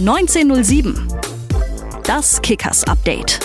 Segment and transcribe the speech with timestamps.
[0.00, 0.94] 1907.
[2.04, 3.38] Das Kickers Update.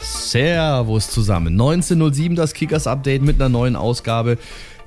[0.00, 1.52] Servus zusammen.
[1.52, 4.38] 1907 das Kickers Update mit einer neuen Ausgabe.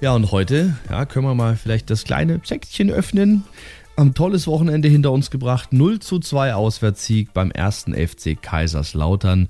[0.01, 3.43] Ja, und heute ja, können wir mal vielleicht das kleine Säckchen öffnen.
[3.95, 5.73] Ein tolles Wochenende hinter uns gebracht.
[5.73, 9.47] 0 zu 2 Auswärtssieg beim ersten FC Kaiserslautern.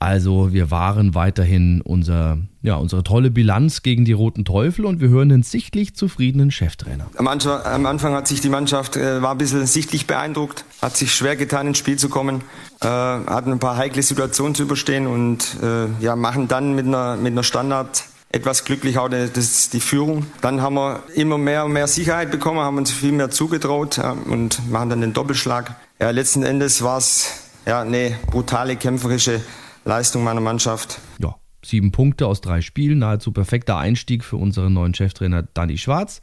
[0.00, 5.08] Also wir waren weiterhin unser, ja, unsere tolle Bilanz gegen die Roten Teufel und wir
[5.08, 7.06] hören einen sichtlich zufriedenen Cheftrainer.
[7.16, 10.96] Am Anfang, am Anfang hat sich die Mannschaft, äh, war ein bisschen sichtlich beeindruckt, hat
[10.96, 12.42] sich schwer getan ins Spiel zu kommen,
[12.80, 17.16] äh, hatten ein paar heikle Situationen zu überstehen und äh, ja, machen dann mit einer,
[17.16, 20.26] mit einer Standard etwas glücklich auch das die Führung.
[20.42, 24.70] Dann haben wir immer mehr und mehr Sicherheit bekommen, haben uns viel mehr zugetraut und
[24.70, 25.74] machen dann den Doppelschlag.
[25.98, 27.32] Ja, letzten Endes war es
[27.66, 29.40] ja, eine brutale kämpferische
[29.88, 31.00] Leistung meiner Mannschaft.
[31.18, 36.20] Ja, sieben Punkte aus drei Spielen, nahezu perfekter Einstieg für unseren neuen Cheftrainer Danny Schwarz.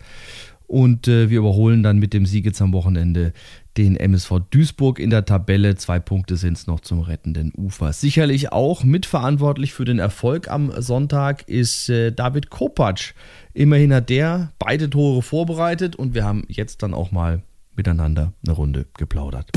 [0.68, 3.34] Und äh, wir überholen dann mit dem Sieg jetzt am Wochenende
[3.77, 5.76] den MSV Duisburg in der Tabelle.
[5.76, 7.91] Zwei Punkte sind es noch zum rettenden Ufer.
[7.91, 13.13] Sicherlich auch mitverantwortlich für den Erfolg am Sonntag ist äh, David Kopacz.
[13.54, 17.41] Immerhin hat der beide Tore vorbereitet und wir haben jetzt dann auch mal
[17.76, 19.52] miteinander eine Runde geplaudert.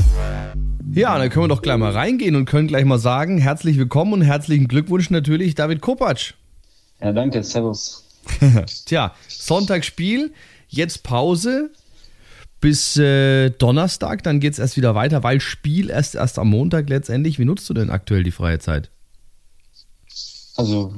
[0.93, 4.13] Ja, dann können wir doch gleich mal reingehen und können gleich mal sagen, herzlich willkommen
[4.13, 6.33] und herzlichen Glückwunsch natürlich David Kopacz.
[6.99, 8.03] Ja, danke, servus.
[8.85, 10.33] Tja, Sonntagsspiel,
[10.67, 11.71] jetzt Pause
[12.59, 16.89] bis äh, Donnerstag, dann geht es erst wieder weiter, weil Spiel erst erst am Montag
[16.89, 17.39] letztendlich.
[17.39, 18.89] Wie nutzt du denn aktuell die freie Zeit?
[20.55, 20.93] Also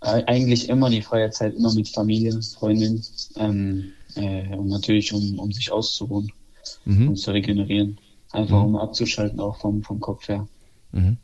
[0.00, 3.04] äh, eigentlich immer die freie Zeit, immer mit Familie, Freundin
[3.36, 6.32] ähm, äh, und natürlich um, um sich auszuruhen
[6.84, 7.10] mhm.
[7.10, 7.98] und zu regenerieren.
[8.32, 8.74] Einfach mhm.
[8.74, 10.46] um abzuschalten, auch vom, vom Kopf her.
[10.92, 11.16] Mhm.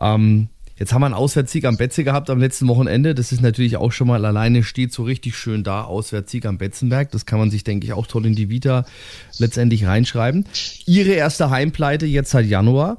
[0.00, 3.14] Ähm, jetzt haben wir einen Auswärtssieg am Betze gehabt am letzten Wochenende.
[3.14, 5.84] Das ist natürlich auch schon mal alleine steht so richtig schön da.
[5.84, 7.10] Auswärtssieg am Betzenberg.
[7.12, 8.84] Das kann man sich, denke ich, auch toll in die Vita
[9.38, 10.46] letztendlich reinschreiben.
[10.86, 12.98] Ihre erste Heimpleite jetzt seit Januar.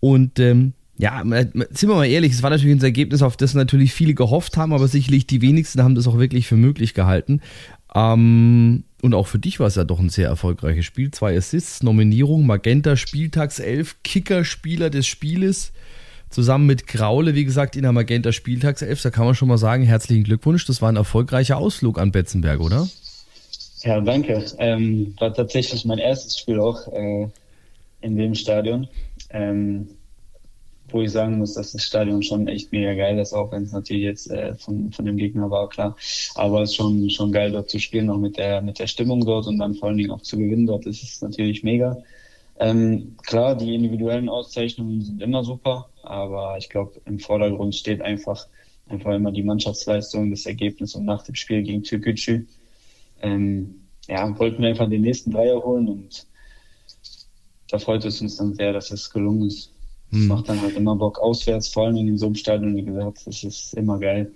[0.00, 3.92] Und ähm, ja, sind wir mal ehrlich, es war natürlich ein Ergebnis, auf das natürlich
[3.92, 7.40] viele gehofft haben, aber sicherlich die wenigsten haben das auch wirklich für möglich gehalten.
[7.94, 11.10] Ähm, und auch für dich war es ja doch ein sehr erfolgreiches Spiel.
[11.10, 15.72] Zwei Assists, Nominierung, Magenta, Spieltagself, Kicker-Spieler des Spieles.
[16.30, 19.02] Zusammen mit Graule, wie gesagt, in der Magenta Spieltagself.
[19.02, 20.66] Da kann man schon mal sagen, herzlichen Glückwunsch.
[20.66, 22.88] Das war ein erfolgreicher Ausflug an Betzenberg, oder?
[23.82, 24.44] Ja, danke.
[24.58, 27.26] Ähm, war tatsächlich mein erstes Spiel auch äh,
[28.02, 28.86] in dem Stadion.
[29.30, 29.88] Ähm,
[30.92, 33.72] wo ich sagen muss, dass das Stadion schon echt mega geil ist, auch wenn es
[33.72, 35.96] natürlich jetzt äh, von, von dem Gegner war, klar.
[36.34, 39.24] Aber es ist schon, schon geil, dort zu spielen, auch mit der, mit der Stimmung
[39.24, 40.86] dort und dann vor allen Dingen auch zu gewinnen dort.
[40.86, 41.96] Das ist natürlich mega.
[42.58, 48.46] Ähm, klar, die individuellen Auszeichnungen sind immer super, aber ich glaube, im Vordergrund steht einfach,
[48.88, 52.46] einfach immer die Mannschaftsleistung, das Ergebnis und nach dem Spiel gegen Türkgücü.
[53.20, 56.26] Ähm, ja, wollten wir einfach den nächsten Dreier holen und
[57.68, 59.71] da freut es uns dann sehr, dass es gelungen ist.
[60.12, 60.28] Das hm.
[60.28, 63.42] macht dann halt immer Bock auswärts, vor allem in so einem Stadion, wie gesagt, das
[63.42, 64.30] ist immer geil.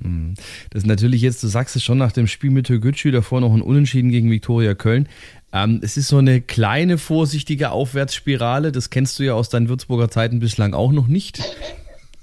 [0.00, 0.34] Hm.
[0.70, 3.52] Das ist natürlich jetzt, du sagst es schon nach dem Spiel mit Türkgücü, davor noch
[3.52, 5.06] ein Unentschieden gegen Viktoria Köln.
[5.52, 8.72] Ähm, es ist so eine kleine, vorsichtige Aufwärtsspirale.
[8.72, 11.40] Das kennst du ja aus deinen Würzburger Zeiten bislang auch noch nicht.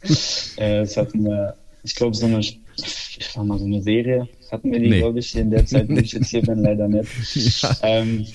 [0.58, 2.60] äh, das hatten wir, ich glaube, so eine, ich
[3.36, 5.00] war mal so eine Serie, hatten wir die, nee.
[5.00, 7.62] glaube ich, in der Zeit, wo ich jetzt hier bin, leider nicht.
[7.62, 7.78] Ja.
[7.84, 8.26] Ähm,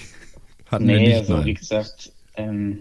[0.67, 1.47] hatten nee, wir nicht, also nein.
[1.47, 2.79] wie gesagt, ähm,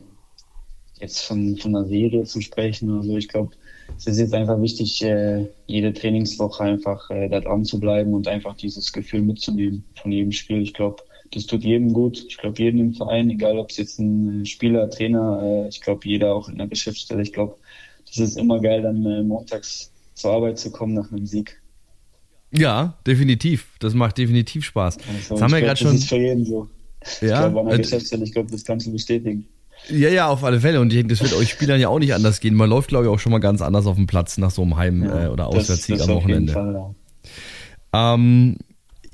[1.00, 3.18] jetzt von, von einer Serie zu sprechen oder so.
[3.18, 3.52] Ich glaube,
[3.98, 8.28] es ist jetzt einfach wichtig, äh, jede Trainingswoche einfach äh, da dran zu bleiben und
[8.28, 10.62] einfach dieses Gefühl mitzunehmen von jedem Spiel.
[10.62, 12.26] Ich glaube, das tut jedem gut.
[12.28, 16.08] Ich glaube, jedem im Verein, egal ob es jetzt ein Spieler, Trainer, äh, ich glaube,
[16.08, 17.22] jeder auch in der Geschäftsstelle.
[17.22, 17.56] Ich glaube,
[18.08, 21.62] das ist immer geil, dann äh, montags zur Arbeit zu kommen nach einem Sieg.
[22.52, 23.68] Ja, definitiv.
[23.80, 24.98] Das macht definitiv Spaß.
[24.98, 25.92] Also, das haben wir gerade schon.
[25.92, 26.68] Das ist für jeden so.
[27.22, 29.48] Ja, ich glaube, an der Geschäftsstelle, ich glaube, das kannst du bestätigen.
[29.88, 30.82] Ja, ja, auf alle Fälle.
[30.82, 32.54] Und ich denke, das wird euch Spielern ja auch nicht anders gehen.
[32.54, 34.78] Man läuft, glaube ich, auch schon mal ganz anders auf dem Platz nach so einem
[34.78, 36.54] Heim- ja, äh, oder Auswärtssieg am Wochenende.
[36.54, 36.74] Fall,
[37.94, 38.14] ja.
[38.14, 38.58] Ähm,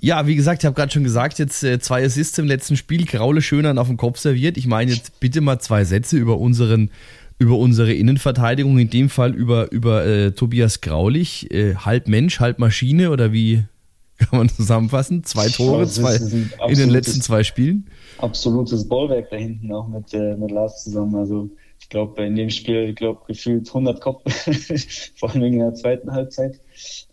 [0.02, 3.06] ja, wie gesagt, ich habe gerade schon gesagt, jetzt äh, zwei Assists im letzten Spiel,
[3.06, 4.58] Graule Schönern auf dem Kopf serviert.
[4.58, 6.92] Ich meine jetzt bitte mal zwei Sätze über unseren
[7.38, 12.60] über unsere Innenverteidigung, in dem Fall über, über äh, Tobias Graulich, äh, halb Mensch, halb
[12.60, 13.64] Maschine oder wie
[14.18, 15.24] kann man zusammenfassen?
[15.26, 20.36] Zwei Tore, zwei in den letzten zwei Spielen absolutes Bollwerk da hinten auch mit, äh,
[20.36, 21.16] mit Lars zusammen.
[21.16, 24.24] Also ich glaube, in dem Spiel, ich glaube, gefühlt 100 Kopf,
[25.18, 26.60] vor allem in der zweiten Halbzeit.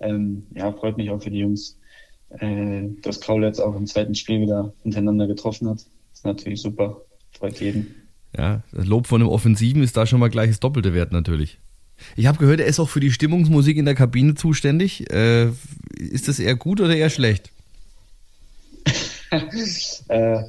[0.01, 1.79] Ähm, ja, freut mich auch für die Jungs,
[2.39, 5.79] äh, dass Kraul jetzt auch im zweiten Spiel wieder hintereinander getroffen hat.
[5.79, 7.03] Das ist natürlich super,
[7.33, 7.95] freut jeden.
[8.37, 11.59] Ja, das Lob von einem Offensiven ist da schon mal gleiches doppelte Wert natürlich.
[12.17, 15.11] Ich habe gehört, er ist auch für die Stimmungsmusik in der Kabine zuständig.
[15.13, 15.51] Äh,
[15.99, 17.51] ist das eher gut oder eher schlecht?
[20.09, 20.43] äh,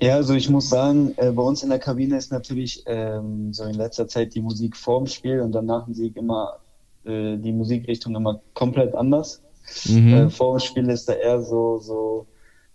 [0.00, 3.64] ja, also ich muss sagen, äh, bei uns in der Kabine ist natürlich ähm, so
[3.64, 6.58] in letzter Zeit die Musik vorm Spiel und dann nach dem Sieg immer
[7.04, 9.42] äh, die Musikrichtung immer komplett anders.
[9.86, 10.14] Mhm.
[10.14, 12.26] Äh, vor dem Spiel ist da eher so, so,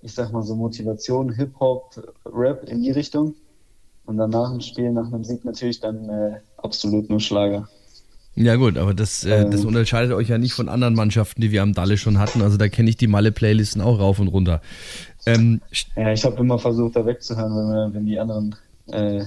[0.01, 3.35] ich sag mal so Motivation, Hip-Hop, Rap in die Richtung.
[4.05, 7.69] Und dann nach dem Spiel, nach einem Sieg natürlich dann äh, absolut nur Schlager.
[8.35, 9.67] Ja gut, aber das, äh, das ähm.
[9.67, 12.41] unterscheidet euch ja nicht von anderen Mannschaften, die wir am Dalle schon hatten.
[12.41, 14.61] Also da kenne ich die Malle-Playlisten auch rauf und runter.
[15.25, 15.61] Ähm,
[15.95, 18.55] ja, ich habe immer versucht, da wegzuhören, wenn, wir, wenn die anderen
[18.87, 19.23] äh,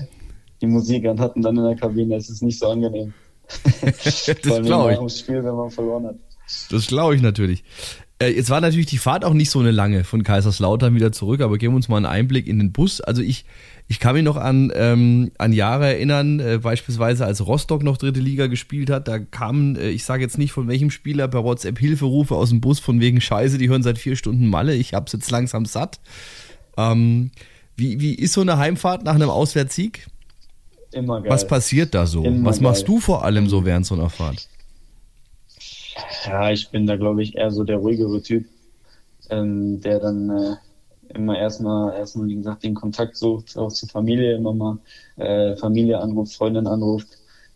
[0.60, 2.16] die Musik an hatten, dann in der Kabine.
[2.16, 3.12] Es ist nicht so angenehm.
[3.82, 5.18] das glaube ich.
[5.18, 6.16] Spiel, wenn man verloren hat.
[6.70, 7.62] Das glaube ich natürlich.
[8.18, 11.40] Äh, jetzt war natürlich die Fahrt auch nicht so eine lange von Kaiserslautern wieder zurück,
[11.40, 13.00] aber geben wir uns mal einen Einblick in den Bus.
[13.00, 13.44] Also ich,
[13.88, 18.20] ich kann mich noch an, ähm, an Jahre erinnern, äh, beispielsweise als Rostock noch dritte
[18.20, 21.78] Liga gespielt hat, da kamen, äh, ich sage jetzt nicht von welchem Spieler, per WhatsApp
[21.78, 25.12] Hilferufe aus dem Bus von wegen Scheiße, die hören seit vier Stunden Malle, ich hab's
[25.12, 26.00] jetzt langsam satt.
[26.76, 27.30] Ähm,
[27.76, 30.06] wie, wie ist so eine Heimfahrt nach einem Auswärtssieg?
[30.92, 31.30] Immer geil.
[31.30, 32.24] Was passiert da so?
[32.24, 32.96] Immer Was machst geil.
[32.96, 34.48] du vor allem so während so einer Fahrt?
[36.26, 38.46] Ja, ich bin da, glaube ich, eher so der ruhigere Typ,
[39.30, 40.56] ähm, der dann äh,
[41.14, 44.78] immer erstmal, erstmal, wie gesagt, den Kontakt sucht, auch zur Familie, immer mal
[45.16, 47.08] äh, Familie anruft, Freundin anruft,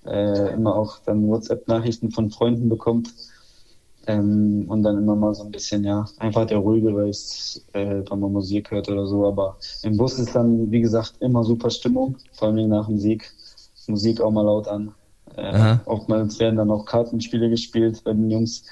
[0.07, 3.13] äh, immer auch dann WhatsApp-Nachrichten von Freunden bekommt.
[4.07, 8.19] Ähm, und dann immer mal so ein bisschen, ja, einfach der ruhigere ist, äh, wenn
[8.19, 9.27] man Musik hört oder so.
[9.27, 13.31] Aber im Bus ist dann, wie gesagt, immer super Stimmung, vor allem nach dem Sieg.
[13.87, 14.95] Musik auch mal laut an.
[15.37, 18.65] Äh, oftmals werden dann auch Kartenspiele gespielt bei den Jungs.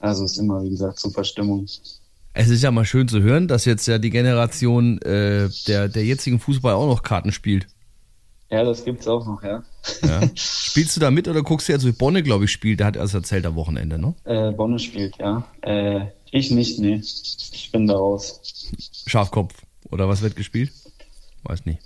[0.00, 1.66] Also ist immer, wie gesagt, super Stimmung.
[2.34, 6.04] Es ist ja mal schön zu hören, dass jetzt ja die Generation äh, der, der
[6.04, 7.68] jetzigen Fußball auch noch Karten spielt.
[8.50, 9.62] Ja, das gibt's auch noch, ja.
[10.02, 10.20] ja.
[10.34, 12.80] Spielst du da mit oder guckst du jetzt, wie Bonne, glaube ich, spielt?
[12.80, 14.14] Der hat erst erzählt am Wochenende, ne?
[14.24, 15.44] Äh, Bonne spielt, ja.
[15.62, 16.96] Äh, ich nicht, nee.
[16.96, 18.40] Ich bin da raus.
[19.06, 19.54] Schafkopf.
[19.90, 20.72] Oder was wird gespielt?
[21.44, 21.80] Weiß nicht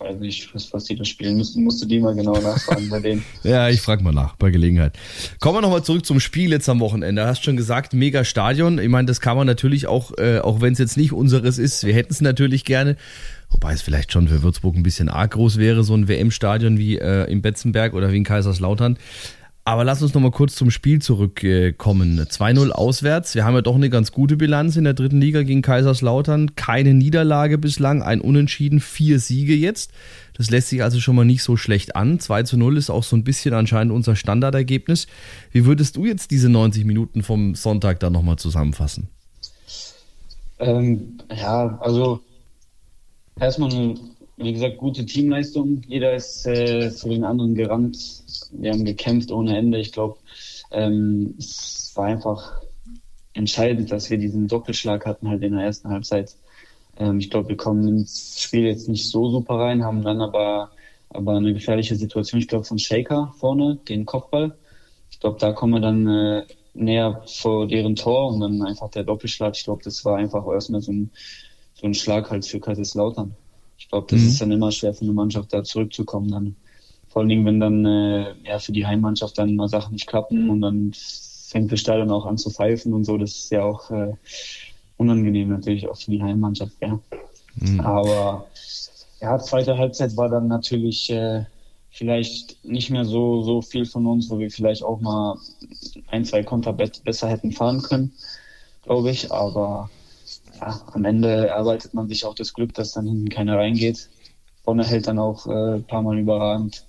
[0.00, 1.64] weiß nicht, was, was die da spielen müssen.
[1.64, 3.24] Musst du die mal genau nachfragen bei denen.
[3.42, 4.98] ja, ich frage mal nach, bei Gelegenheit.
[5.40, 7.22] Kommen wir nochmal zurück zum Spiel jetzt am Wochenende.
[7.22, 8.78] Du hast schon gesagt, mega Stadion.
[8.78, 11.84] Ich meine, das kann man natürlich auch, äh, auch wenn es jetzt nicht unseres ist,
[11.84, 12.96] wir hätten es natürlich gerne.
[13.50, 16.98] Wobei es vielleicht schon für Würzburg ein bisschen arg groß wäre, so ein WM-Stadion wie
[16.98, 18.98] äh, im Betzenberg oder wie in Kaiserslautern.
[19.68, 22.18] Aber lass uns noch mal kurz zum Spiel zurückkommen.
[22.18, 23.34] 2-0 auswärts.
[23.34, 26.54] Wir haben ja doch eine ganz gute Bilanz in der dritten Liga gegen Kaiserslautern.
[26.56, 29.90] Keine Niederlage bislang, ein Unentschieden, vier Siege jetzt.
[30.32, 32.18] Das lässt sich also schon mal nicht so schlecht an.
[32.18, 35.06] 2 zu 0 ist auch so ein bisschen anscheinend unser Standardergebnis.
[35.52, 39.08] Wie würdest du jetzt diese 90 Minuten vom Sonntag dann nochmal zusammenfassen?
[40.60, 42.22] Ähm, ja, also
[43.38, 43.96] erstmal eine,
[44.38, 45.82] wie gesagt, gute Teamleistung.
[45.86, 47.96] Jeder ist äh, für den anderen gerannt
[48.52, 49.78] wir haben gekämpft ohne Ende.
[49.78, 50.18] Ich glaube,
[50.70, 52.62] ähm, es war einfach
[53.34, 56.36] entscheidend, dass wir diesen Doppelschlag hatten halt in der ersten Halbzeit.
[56.98, 60.70] Ähm, ich glaube, wir kommen ins Spiel jetzt nicht so super rein, haben dann aber,
[61.10, 64.56] aber eine gefährliche Situation, ich glaube, von Shaker vorne, den Kopfball.
[65.10, 66.42] Ich glaube, da kommen wir dann äh,
[66.74, 69.56] näher vor deren Tor und dann einfach der Doppelschlag.
[69.56, 71.10] Ich glaube, das war einfach erstmal so ein,
[71.74, 73.34] so ein Schlag halt für Kaiserslautern.
[73.78, 74.28] Ich glaube, das mhm.
[74.28, 76.56] ist dann immer schwer für eine Mannschaft da zurückzukommen dann.
[77.08, 80.50] Vor allen Dingen, wenn dann äh, ja, für die Heimmannschaft dann mal Sachen nicht klappen
[80.50, 83.16] und dann fängt das Stadion auch an zu pfeifen und so.
[83.16, 84.12] Das ist ja auch äh,
[84.98, 86.72] unangenehm natürlich auch für die Heimmannschaft.
[86.82, 86.98] Ja.
[87.56, 87.80] Mhm.
[87.80, 88.46] Aber
[89.20, 91.44] ja, zweite Halbzeit war dann natürlich äh,
[91.90, 95.38] vielleicht nicht mehr so, so viel von uns, wo wir vielleicht auch mal
[96.08, 98.12] ein, zwei Konter be besser hätten fahren können,
[98.82, 99.32] glaube ich.
[99.32, 99.90] Aber
[100.60, 104.08] ja, am Ende erarbeitet man sich auch das Glück, dass dann hinten keiner reingeht.
[104.64, 106.84] Vorne hält dann auch äh, ein paar Mal überragend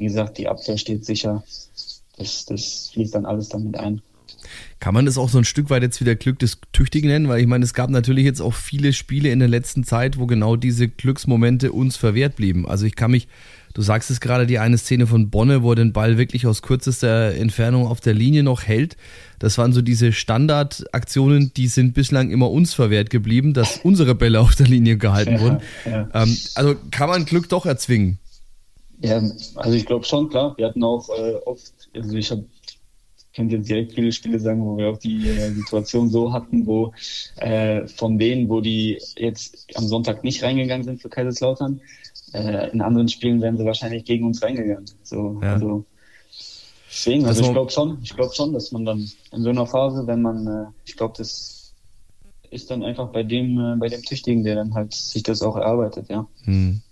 [0.00, 1.44] wie gesagt, die Abwehr steht sicher.
[2.16, 4.00] Das, das fließt dann alles damit ein.
[4.78, 7.28] Kann man das auch so ein Stück weit jetzt wieder Glück des Tüchtigen nennen?
[7.28, 10.26] Weil ich meine, es gab natürlich jetzt auch viele Spiele in der letzten Zeit, wo
[10.26, 12.66] genau diese Glücksmomente uns verwehrt blieben.
[12.66, 13.28] Also ich kann mich,
[13.74, 16.62] du sagst es gerade, die eine Szene von Bonne, wo er den Ball wirklich aus
[16.62, 18.96] kürzester Entfernung auf der Linie noch hält.
[19.38, 24.40] Das waren so diese Standardaktionen, die sind bislang immer uns verwehrt geblieben, dass unsere Bälle
[24.40, 25.58] auf der Linie gehalten ja, wurden.
[25.84, 26.08] Ja.
[26.14, 28.18] Ähm, also kann man Glück doch erzwingen.
[29.02, 29.22] Ja,
[29.54, 30.54] also ich glaube schon, klar.
[30.58, 32.44] Wir hatten auch äh, oft, also ich habe
[33.34, 36.92] könnte jetzt direkt viele Spiele sagen, wo wir auch die äh, Situation so hatten, wo
[37.36, 41.80] äh, von denen, wo die jetzt am Sonntag nicht reingegangen sind für Kaiserslautern,
[42.32, 44.86] äh, in anderen Spielen wären sie wahrscheinlich gegen uns reingegangen.
[45.02, 45.54] So, ja.
[45.54, 45.84] also
[46.88, 50.06] deswegen, also, ich glaube schon, ich glaube schon, dass man dann in so einer Phase,
[50.06, 51.72] wenn man, äh, ich glaube, das
[52.50, 55.56] ist dann einfach bei dem, äh, bei dem Tüchtigen, der dann halt sich das auch
[55.56, 56.26] erarbeitet, ja.
[56.44, 56.82] Hm.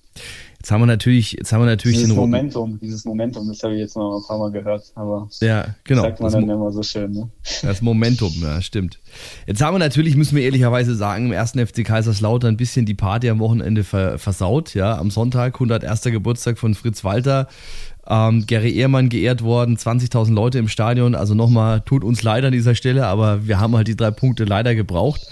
[0.60, 3.74] Jetzt haben wir natürlich, jetzt haben wir natürlich dieses den Momentum, dieses Momentum, das habe
[3.74, 6.02] ich jetzt noch ein paar Mal gehört, aber Ja, genau.
[6.02, 7.28] sagt man Das dann immer so schön, ne?
[7.62, 8.98] Das Momentum, ja, stimmt.
[9.46, 12.94] Jetzt haben wir natürlich, müssen wir ehrlicherweise sagen, im ersten FC Kaiserslautern ein bisschen die
[12.94, 14.74] Party am Wochenende ver versaut.
[14.74, 16.02] Ja, am Sonntag, 101.
[16.02, 17.46] Geburtstag von Fritz Walter.
[18.10, 21.14] Ähm, Gary Ehrmann geehrt worden, 20.000 Leute im Stadion.
[21.14, 24.44] Also nochmal, tut uns leid an dieser Stelle, aber wir haben halt die drei Punkte
[24.44, 25.26] leider gebraucht.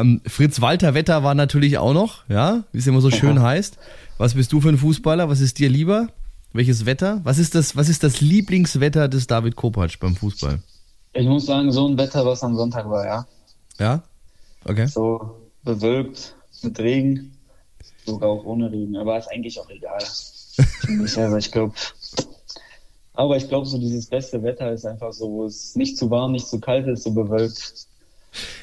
[0.00, 3.78] Ähm, Fritz Walter Wetter war natürlich auch noch, ja, wie es immer so schön heißt.
[4.16, 5.28] Was bist du für ein Fußballer?
[5.28, 6.08] Was ist dir lieber?
[6.52, 7.20] Welches Wetter?
[7.24, 10.60] Was ist das, was ist das Lieblingswetter des David Kopacz beim Fußball?
[11.14, 13.26] Ich muss sagen, so ein Wetter, was am Sonntag war, ja.
[13.78, 14.02] Ja?
[14.64, 14.86] Okay.
[14.86, 17.36] So bewölkt, mit Regen,
[18.06, 20.00] sogar auch ohne Regen, aber ist eigentlich auch egal.
[21.06, 21.74] Selber, ich glaube.
[23.14, 26.32] Aber ich glaube, so dieses beste Wetter ist einfach so, wo es nicht zu warm,
[26.32, 27.88] nicht zu kalt ist, so bewölkt.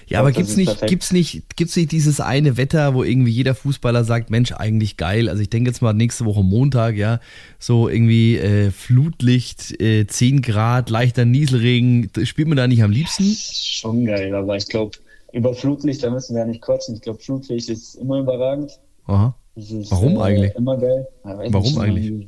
[0.10, 0.90] Ja, aber gibt's nicht, perfekt.
[0.90, 5.30] gibt's nicht, gibt's nicht dieses eine Wetter, wo irgendwie jeder Fußballer sagt, Mensch, eigentlich geil.
[5.30, 7.20] Also ich denke jetzt mal nächste Woche Montag, ja,
[7.60, 12.10] so irgendwie äh, Flutlicht, äh, 10 Grad, leichter Nieselregen.
[12.14, 13.24] Das Spielt man da nicht am liebsten?
[13.24, 14.98] Ist schon geil, aber ich glaube,
[15.32, 16.96] über Flutlicht, da müssen wir ja nicht quatschen.
[16.96, 18.80] Ich glaube, Flutlicht ist immer überragend.
[19.06, 19.36] Aha.
[19.56, 20.56] Ist, Warum äh, eigentlich?
[20.56, 21.08] Immer geil.
[21.24, 22.28] Ja, Warum eigentlich?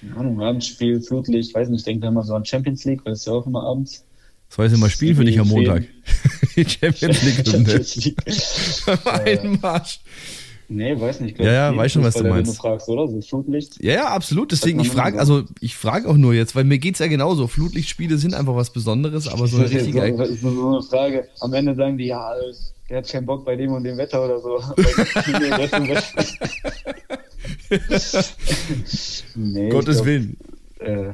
[0.00, 3.12] Keine Ahnung, Abendspiel, Flutlicht, weiß nicht, ich denke da immer so an Champions League, weil
[3.12, 4.04] es ja auch immer abends.
[4.50, 5.84] Soll ich mal spielen für dich am Montag?
[6.56, 7.84] Die Champions League Hymne.
[7.84, 9.06] Champions League.
[9.06, 10.00] Einmarsch.
[10.68, 11.38] Nee, weiß nicht.
[11.38, 12.52] Ja, ja, weiß schon, was du meinst.
[12.52, 13.08] Du fragst, oder?
[13.08, 13.82] So Flutlicht.
[13.82, 14.52] Ja, ja, absolut.
[14.52, 17.48] Deswegen, ich frage, immer also ich frage auch nur jetzt, weil mir geht's ja genauso.
[17.48, 20.12] Flutlichtspiele sind einfach was Besonderes, aber so eine das ist richtige.
[20.12, 21.28] so, das ist so eine Frage.
[21.40, 22.32] Am Ende sagen die, ja,
[22.88, 24.62] der hat keinen Bock bei dem und dem Wetter oder so.
[29.36, 30.36] Nee, das Gottes glaub, Willen.
[30.80, 31.12] Äh,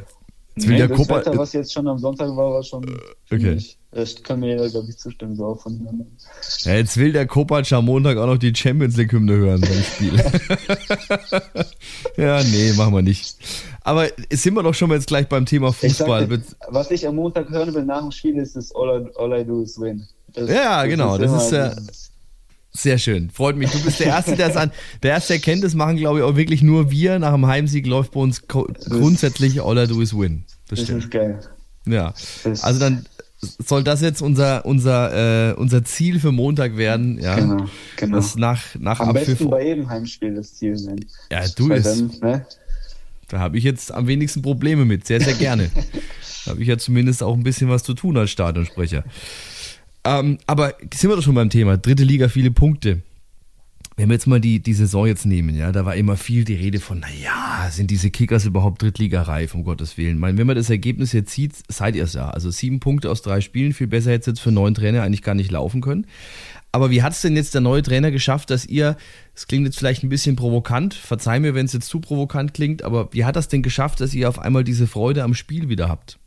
[0.56, 2.84] Jetzt will nee, der das Kopa- Wetter, was jetzt schon am Sonntag war, war schon.
[3.30, 3.38] Okay.
[3.40, 6.06] ziemlich- Das kann mir ja, glaube ich, zustimmen, so auch von.
[6.64, 9.82] Ja, jetzt will der Kopac am Montag auch noch die Champions League Hymne hören beim
[9.82, 10.16] Spiel.
[12.16, 13.36] ja, nee, machen wir nicht.
[13.82, 16.28] Aber sind wir doch schon mal jetzt gleich beim Thema Ich Fußball.
[16.28, 19.10] sag dir, was ich am Montag hören will nach dem Spiel, ist das All I,
[19.18, 20.06] all I Do Is Win.
[20.34, 22.10] Das, Ja, genau, das immer ist, äh, dieses-
[22.76, 23.30] Sehr schön.
[23.30, 23.70] Freut mich.
[23.70, 24.70] Du bist der Erste, der es an,
[25.02, 27.18] der Erste erkennt, das machen, glaube ich, auch wirklich nur wir.
[27.18, 30.44] Nach dem Heimsieg läuft bei uns grundsätzlich All I Do Is Win.
[30.68, 31.04] Das das stimmt.
[31.04, 31.40] ist geil.
[31.86, 32.12] Ja.
[32.62, 33.06] Also dann
[33.40, 37.36] soll das jetzt unser, unser, äh, unser Ziel für Montag werden, ja.
[37.36, 37.66] Genau,
[37.96, 38.16] genau.
[38.16, 39.26] Das nach, nach Am Abpfiff.
[39.26, 41.04] besten bei jedem Heimspiel das Ziel sein.
[41.30, 41.86] Ja, du Weil ist.
[41.86, 42.46] dann, ne?
[43.28, 45.06] Da habe ich jetzt am wenigsten Probleme mit.
[45.06, 45.70] Sehr, sehr gerne.
[46.44, 49.04] da habe ich ja zumindest auch ein bisschen was zu tun als Stadionsprecher.
[50.06, 51.76] Ähm, aber sind wir doch schon beim Thema.
[51.76, 53.02] Dritte Liga, viele Punkte.
[53.96, 56.54] Wenn wir jetzt mal die, die Saison jetzt nehmen, ja, da war immer viel die
[56.54, 60.16] Rede von, naja, sind diese Kickers überhaupt Drittligareif, um Gottes Willen.
[60.16, 62.28] Ich meine, wenn man das Ergebnis jetzt sieht, seid ihr es ja.
[62.28, 65.22] Also sieben Punkte aus drei Spielen, viel besser hätte es jetzt für neuen Trainer eigentlich
[65.22, 66.06] gar nicht laufen können.
[66.70, 68.96] Aber wie hat es denn jetzt der neue Trainer geschafft, dass ihr,
[69.34, 72.82] es klingt jetzt vielleicht ein bisschen provokant, verzeih mir, wenn es jetzt zu provokant klingt,
[72.82, 75.88] aber wie hat das denn geschafft, dass ihr auf einmal diese Freude am Spiel wieder
[75.88, 76.18] habt?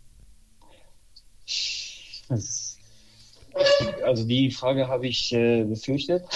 [4.05, 6.23] Also die Frage habe ich äh, befürchtet.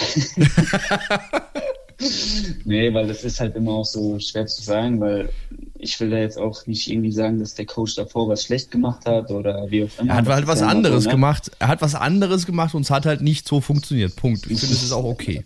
[2.64, 5.30] nee, weil das ist halt immer auch so schwer zu sagen, weil
[5.78, 9.06] ich will da jetzt auch nicht irgendwie sagen, dass der Coach davor was schlecht gemacht
[9.06, 10.10] hat oder wie auch immer.
[10.10, 11.16] Er hat halt was anderes so, ne?
[11.16, 11.50] gemacht.
[11.58, 14.16] Er hat was anderes gemacht und es hat halt nicht so funktioniert.
[14.16, 14.50] Punkt.
[14.50, 15.44] Ich finde, es ist auch okay.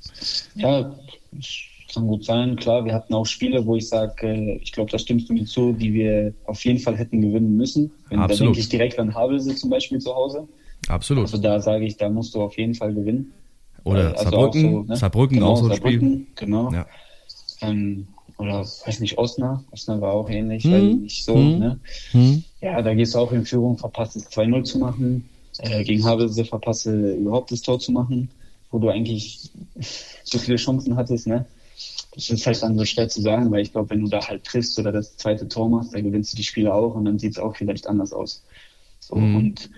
[0.54, 0.94] Ja,
[1.92, 2.56] kann gut sein.
[2.56, 5.44] Klar, wir hatten auch Spiele, wo ich sage, äh, ich glaube, da stimmst du mir
[5.44, 7.90] zu, die wir auf jeden Fall hätten gewinnen müssen.
[8.08, 8.48] Wenn, da Absolut.
[8.48, 10.48] denke ich direkt an Havelse zum Beispiel zu Hause.
[10.88, 11.24] Absolut.
[11.24, 13.32] Also da sage ich, da musst du auf jeden Fall gewinnen.
[13.84, 14.96] Oder Also Saarbrücken, auch so, ne?
[14.96, 16.00] Saarbrücken genau, auch so ein Spiel.
[16.00, 16.72] Saarbrücken, Genau.
[16.72, 16.86] Ja.
[17.60, 19.66] Ähm, oder weiß nicht, Osnabrück.
[19.72, 20.72] Osnabrück war auch ähnlich, Hm.
[20.72, 21.34] weil nicht so.
[21.34, 21.58] Hm.
[21.58, 21.80] Ne?
[22.12, 22.44] Hm.
[22.60, 25.28] Ja, da gehst du auch in Führung, verpasst es 2-0 zu machen.
[25.58, 28.30] Äh, gegen Havelse verpasst überhaupt das Tor zu machen,
[28.70, 29.50] wo du eigentlich
[30.24, 31.26] so viele Chancen hattest.
[31.26, 31.46] Ne?
[32.14, 34.44] Das ist halt dann so schwer zu sagen, weil ich glaube, wenn du da halt
[34.44, 37.32] triffst oder das zweite Tor machst, dann gewinnst du die Spiele auch und dann sieht
[37.32, 38.44] es auch vielleicht anders aus.
[39.00, 39.36] So, Mhm.
[39.36, 39.70] Und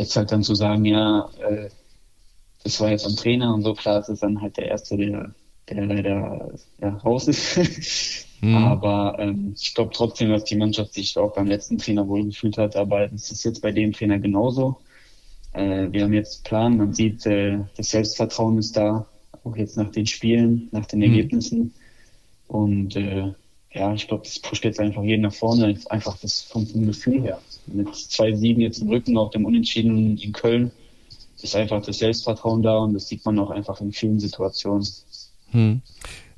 [0.00, 1.68] jetzt halt dann zu sagen, ja, äh,
[2.64, 5.34] das war jetzt am Trainer und so, klar, es ist dann halt der Erste, der,
[5.68, 8.26] der leider ja, raus ist.
[8.40, 8.54] Mhm.
[8.56, 12.58] Aber ähm, ich glaube trotzdem, dass die Mannschaft sich auch beim letzten Trainer wohl gefühlt
[12.58, 12.76] hat.
[12.76, 14.80] Aber das ist jetzt bei dem Trainer genauso.
[15.52, 19.06] Äh, wir haben jetzt einen Plan, man sieht, äh, das Selbstvertrauen ist da,
[19.44, 21.06] auch jetzt nach den Spielen, nach den Mhm.
[21.06, 21.74] Ergebnissen.
[22.46, 23.32] Und äh,
[23.72, 27.22] ja, ich glaube, das pusht jetzt einfach jeden nach vorne, einfach das vom, vom Gefühl
[27.22, 27.40] her.
[27.66, 30.72] Mit zwei Siegen jetzt im Rücken, auch dem Unentschieden in Köln,
[31.40, 34.86] ist einfach das Selbstvertrauen da und das sieht man auch einfach in vielen Situationen.
[35.50, 35.82] Hm.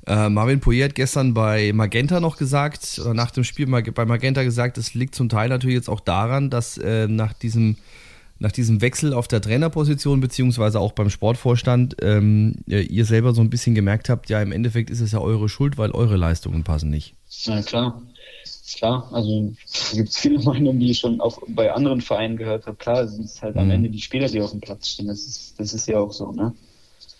[0.05, 4.43] Äh, Marvin Poirier hat gestern bei Magenta noch gesagt, oder nach dem Spiel bei Magenta
[4.43, 7.77] gesagt, es liegt zum Teil natürlich jetzt auch daran, dass äh, nach diesem
[8.43, 13.49] nach diesem Wechsel auf der Trainerposition beziehungsweise auch beim Sportvorstand ähm, ihr selber so ein
[13.49, 16.89] bisschen gemerkt habt, ja, im Endeffekt ist es ja eure Schuld, weil eure Leistungen passen
[16.89, 17.15] nicht.
[17.45, 18.01] Ja, klar.
[18.75, 19.53] Klar, also
[19.93, 22.75] gibt es viele Meinungen, die ich schon auch bei anderen Vereinen gehört habe.
[22.75, 23.61] Klar, es sind halt mhm.
[23.61, 25.07] am Ende die Spieler, die auf dem Platz stehen.
[25.07, 26.53] Das ist, das ist ja auch so, ne?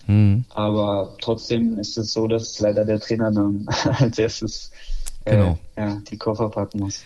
[0.07, 0.43] Mhm.
[0.49, 3.65] Aber trotzdem ist es so, dass leider der Trainer dann
[3.99, 4.71] als erstes
[5.23, 5.57] äh, genau.
[5.77, 7.01] ja, die Koffer packen muss.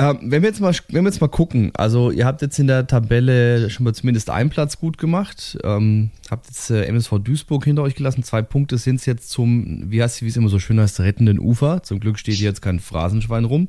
[0.00, 2.66] Ähm, wenn, wir jetzt mal, wenn wir jetzt mal gucken, also ihr habt jetzt in
[2.66, 7.66] der Tabelle schon mal zumindest einen Platz gut gemacht, ähm, habt jetzt äh, MSV Duisburg
[7.66, 10.80] hinter euch gelassen, zwei Punkte sind es jetzt zum, wie heißt es immer so schön
[10.80, 11.82] heißt, rettenden Ufer.
[11.82, 13.68] Zum Glück steht hier jetzt kein Phrasenschwein rum.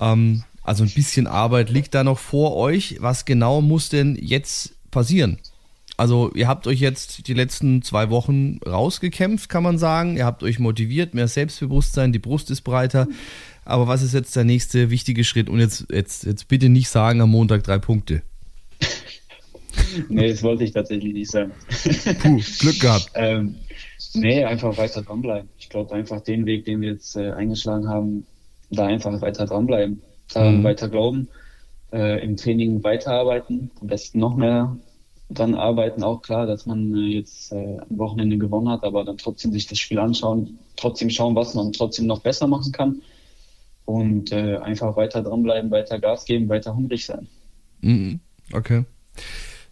[0.00, 2.96] Ähm, also ein bisschen Arbeit liegt da noch vor euch.
[2.98, 5.38] Was genau muss denn jetzt passieren?
[6.02, 10.16] Also ihr habt euch jetzt die letzten zwei Wochen rausgekämpft, kann man sagen.
[10.16, 13.06] Ihr habt euch motiviert, mehr Selbstbewusstsein, die Brust ist breiter.
[13.64, 15.48] Aber was ist jetzt der nächste wichtige Schritt?
[15.48, 18.22] Und jetzt, jetzt, jetzt bitte nicht sagen, am Montag drei Punkte.
[20.08, 21.52] nee, das wollte ich tatsächlich nicht sagen.
[22.20, 23.08] Puh, Glück gehabt.
[23.14, 23.54] ähm,
[24.14, 25.50] nee, einfach weiter dranbleiben.
[25.56, 28.26] Ich glaube einfach den Weg, den wir jetzt äh, eingeschlagen haben,
[28.70, 30.02] da einfach weiter dranbleiben.
[30.34, 30.64] Daran mhm.
[30.64, 31.28] weiter glauben,
[31.92, 34.76] äh, im Training weiterarbeiten, am besten noch mehr
[35.34, 36.02] dran arbeiten.
[36.02, 39.66] Auch klar, dass man äh, jetzt äh, am Wochenende gewonnen hat, aber dann trotzdem sich
[39.66, 43.02] das Spiel anschauen, trotzdem schauen, was man trotzdem noch besser machen kann
[43.84, 47.28] und äh, einfach weiter dranbleiben, weiter Gas geben, weiter hungrig sein.
[47.80, 48.20] Mhm.
[48.52, 48.84] Okay.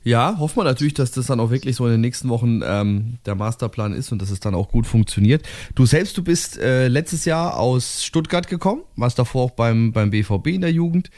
[0.03, 3.19] Ja, hoffen wir natürlich, dass das dann auch wirklich so in den nächsten Wochen ähm,
[3.27, 5.47] der Masterplan ist und dass es dann auch gut funktioniert.
[5.75, 10.11] Du selbst, du bist äh, letztes Jahr aus Stuttgart gekommen, warst davor auch beim, beim
[10.11, 11.11] BVB in der Jugend,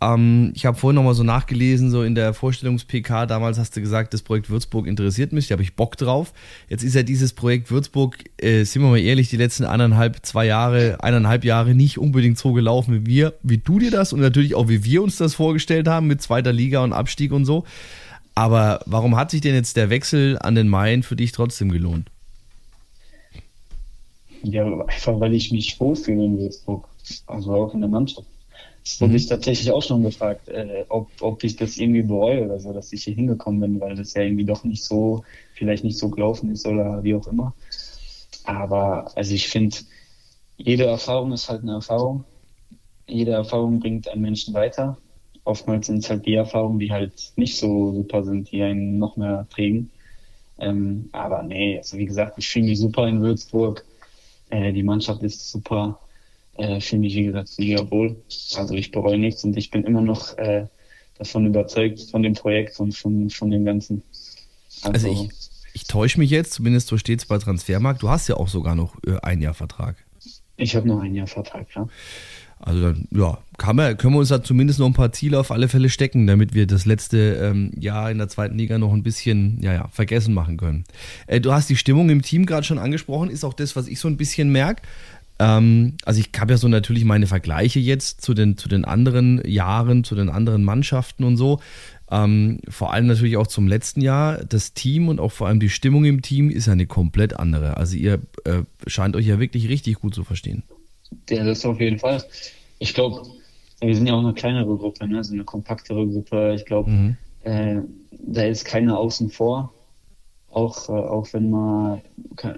[0.00, 4.14] ähm, ich habe vorhin nochmal so nachgelesen, so in der Vorstellungs-PK, damals hast du gesagt,
[4.14, 6.32] das Projekt Würzburg interessiert mich, da habe ich Bock drauf.
[6.68, 10.46] Jetzt ist ja dieses Projekt Würzburg, äh, sind wir mal ehrlich, die letzten eineinhalb, zwei
[10.46, 14.54] Jahre, eineinhalb Jahre nicht unbedingt so gelaufen wie wir, wie du dir das und natürlich
[14.54, 17.64] auch wie wir uns das vorgestellt haben mit zweiter Liga und Abstieg und so.
[18.34, 22.10] Aber warum hat sich denn jetzt der Wechsel an den Main für dich trotzdem gelohnt?
[24.42, 26.88] Ja, einfach weil ich mich wohlfühle in Würzburg.
[27.26, 28.26] Also auch in der Mannschaft.
[28.84, 29.16] Das wurde mhm.
[29.16, 32.92] ich tatsächlich auch schon gefragt, äh, ob, ob ich das irgendwie bereue oder so, dass
[32.92, 36.50] ich hier hingekommen bin, weil das ja irgendwie doch nicht so, vielleicht nicht so gelaufen
[36.50, 37.54] ist oder wie auch immer.
[38.44, 39.76] Aber also ich finde,
[40.56, 42.24] jede Erfahrung ist halt eine Erfahrung.
[43.06, 44.96] Jede Erfahrung bringt einen Menschen weiter.
[45.44, 49.16] Oftmals sind es halt die Erfahrungen, die halt nicht so super sind, die einen noch
[49.16, 49.90] mehr prägen.
[50.58, 53.84] Ähm, aber nee, also wie gesagt, ich fühle mich super in Würzburg.
[54.50, 55.98] Äh, die Mannschaft ist super
[56.60, 58.16] äh, fühle mich, wie gesagt, mega wohl.
[58.56, 60.66] Also ich bereue nichts und ich bin immer noch äh,
[61.18, 64.02] davon überzeugt, von dem Projekt und von, von dem Ganzen.
[64.82, 65.30] Also, also ich,
[65.72, 68.02] ich täusche mich jetzt, zumindest so steht es bei Transfermarkt.
[68.02, 69.96] Du hast ja auch sogar noch äh, ein Jahr Vertrag.
[70.56, 71.88] Ich habe noch ein Jahr Vertrag, ja.
[72.62, 75.50] Also dann, ja, kann man, können wir uns da zumindest noch ein paar Ziele auf
[75.50, 79.02] alle Fälle stecken, damit wir das letzte ähm, Jahr in der zweiten Liga noch ein
[79.02, 80.84] bisschen, ja, ja, vergessen machen können.
[81.26, 83.98] Äh, du hast die Stimmung im Team gerade schon angesprochen, ist auch das, was ich
[83.98, 84.82] so ein bisschen merke.
[85.40, 89.40] Ähm, also ich habe ja so natürlich meine Vergleiche jetzt zu den, zu den anderen
[89.48, 91.60] Jahren, zu den anderen Mannschaften und so.
[92.10, 94.44] Ähm, vor allem natürlich auch zum letzten Jahr.
[94.44, 97.78] Das Team und auch vor allem die Stimmung im Team ist ja eine komplett andere.
[97.78, 100.62] Also ihr äh, scheint euch ja wirklich richtig gut zu verstehen.
[101.30, 102.22] Ja, das auf jeden Fall.
[102.78, 103.22] Ich glaube,
[103.80, 105.24] wir sind ja auch eine kleinere Gruppe, ne?
[105.24, 106.54] so eine kompaktere Gruppe.
[106.54, 107.16] Ich glaube, mhm.
[107.44, 107.76] äh,
[108.10, 109.72] da ist keiner außen vor.
[110.50, 112.02] Auch, äh, auch wenn mal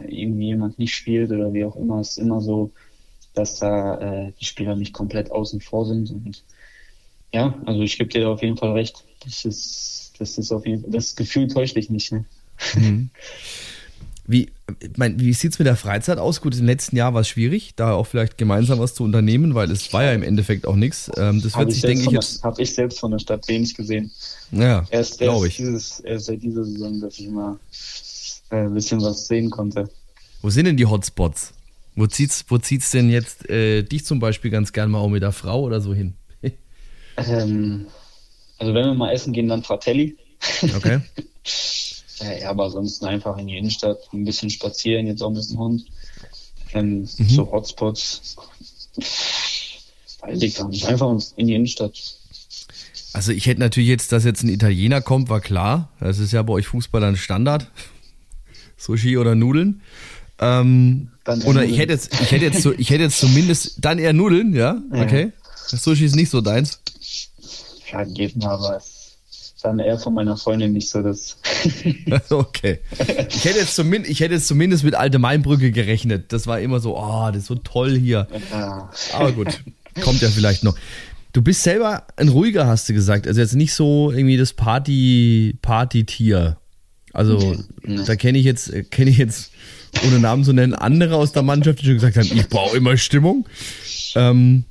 [0.09, 2.73] irgendwie jemand nicht spielt oder wie auch immer, ist immer so,
[3.35, 6.11] dass da äh, die Spieler nicht komplett außen vor sind.
[6.11, 6.45] Und
[7.33, 9.05] ja, also ich gebe dir da auf jeden Fall recht.
[9.25, 12.13] Das ist, das ist auf jeden Fall, das Gefühl täuscht dich nicht.
[12.13, 12.25] Ne?
[12.75, 13.11] Mhm.
[14.25, 14.51] Wie,
[14.97, 16.41] mein, wie sieht es mit der Freizeit aus?
[16.41, 19.71] Gut, im letzten Jahr war es schwierig, da auch vielleicht gemeinsam was zu unternehmen, weil
[19.71, 21.11] es war ja im Endeffekt auch nichts.
[21.17, 22.45] Ähm, das wird sich, denke ich, jetzt.
[22.45, 24.13] Habe ich selbst von der Stadt wenig gesehen.
[24.53, 24.87] Ja,
[25.19, 25.57] glaube ich.
[25.57, 27.59] Dieses, erst seit dieser Saison, dass ich mal
[28.51, 29.91] äh, ein bisschen was sehen konnte.
[30.41, 31.53] Wo sind denn die Hotspots?
[31.97, 35.23] Wo zieht's, wo zieht's denn jetzt äh, dich zum Beispiel ganz gern mal auch mit
[35.23, 36.15] der Frau oder so hin?
[37.17, 37.87] ähm,
[38.59, 40.17] also wenn wir mal essen gehen, dann Fratelli.
[40.63, 41.01] Okay.
[42.23, 45.85] Ja, aber ansonsten einfach in die Innenstadt, ein bisschen spazieren, jetzt auch mit dem Hund.
[46.73, 47.29] Ähm, mhm.
[47.29, 48.37] So Hotspots.
[50.21, 50.87] Weiß ich gar nicht.
[50.87, 51.93] Einfach in die Innenstadt.
[53.13, 55.91] Also ich hätte natürlich jetzt, dass jetzt ein Italiener kommt, war klar.
[56.01, 57.71] Das ist ja bei euch Fußballer ein Standard.
[58.77, 59.83] Sushi oder Nudeln.
[60.39, 61.09] Ähm,
[61.45, 64.55] oder ich hätte jetzt, ich hätte jetzt, so, ich hätte jetzt zumindest dann eher Nudeln,
[64.55, 64.81] ja?
[64.91, 65.33] Okay.
[65.71, 66.81] Das Sushi ist nicht so deins.
[67.91, 68.83] Ja, geht mal, aber
[69.63, 71.39] dann eher von meiner Freundin nicht so das.
[72.31, 72.81] okay.
[73.31, 76.33] Ich hätte, jetzt zumindest, ich hätte jetzt zumindest mit Alte Mainbrücke gerechnet.
[76.33, 78.27] Das war immer so, oh, das ist so toll hier.
[78.53, 78.91] Ja.
[79.15, 79.63] Aber gut,
[80.03, 80.77] kommt ja vielleicht noch.
[81.33, 83.27] Du bist selber ein ruhiger, hast du gesagt.
[83.27, 86.59] Also jetzt nicht so irgendwie das Party, Party-Tier.
[87.15, 88.05] Also Nee.
[88.07, 89.51] da kenne ich jetzt, kenne ich jetzt,
[90.07, 92.97] ohne Namen zu nennen, andere aus der Mannschaft, die schon gesagt haben, ich brauche immer
[92.97, 93.47] Stimmung.
[94.15, 94.65] Ähm,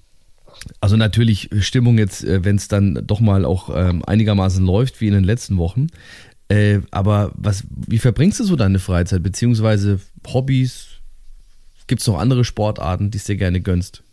[0.79, 5.07] also natürlich Stimmung jetzt, äh, wenn es dann doch mal auch ähm, einigermaßen läuft, wie
[5.07, 5.87] in den letzten Wochen.
[6.49, 10.87] Äh, aber was, wie verbringst du so deine Freizeit, beziehungsweise Hobbys?
[11.87, 14.03] Gibt es noch andere Sportarten, die es dir gerne gönnst?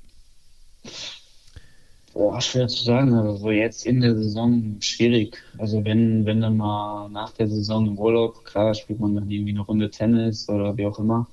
[2.15, 5.37] Boah, schwer zu sagen, aber so jetzt in der Saison schwierig.
[5.59, 9.53] Also wenn, wenn dann mal nach der Saison im Urlaub, klar, spielt man dann irgendwie
[9.53, 11.29] eine Runde Tennis oder wie auch immer.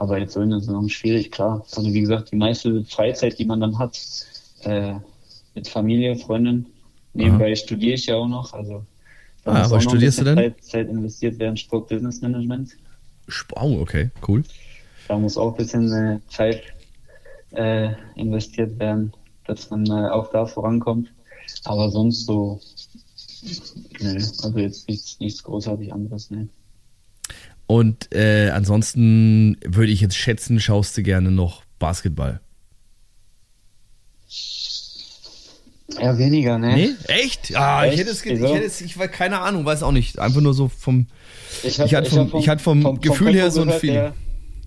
[0.00, 1.64] Aber jetzt so in der Saison schwierig, klar.
[1.76, 4.00] Also wie gesagt, die meiste Freizeit, die man dann hat,
[4.62, 4.94] äh,
[5.54, 6.66] mit Familie, Freundin.
[7.12, 8.84] Nebenbei studiere ich ja auch noch, also
[9.44, 10.36] Ah, was studierst du denn?
[10.36, 12.76] Zeit, Zeit investiert werden, Sport Business Management.
[13.56, 14.42] Oh, okay, cool.
[15.08, 16.62] Da muss auch ein bisschen äh, Zeit
[17.52, 19.12] äh, investiert werden,
[19.46, 21.12] dass man äh, auch da vorankommt.
[21.64, 22.60] Aber sonst so,
[24.00, 26.48] nö, also jetzt nichts, nichts großartig anderes, ne.
[27.70, 32.40] Und äh, ansonsten würde ich jetzt schätzen, schaust du gerne noch Basketball.
[36.00, 36.74] Ja, weniger, ne?
[36.74, 36.90] Nee?
[37.06, 37.54] Echt?
[37.54, 38.00] Ah, ich Echt?
[38.00, 40.18] hätte es, ich hätte es, ich weiß keine Ahnung, weiß auch nicht.
[40.18, 41.06] Einfach nur so vom,
[41.62, 44.12] Ich, hab- Ich hatte vom- hab ich hatte vom Gefühl her so ein Feeling.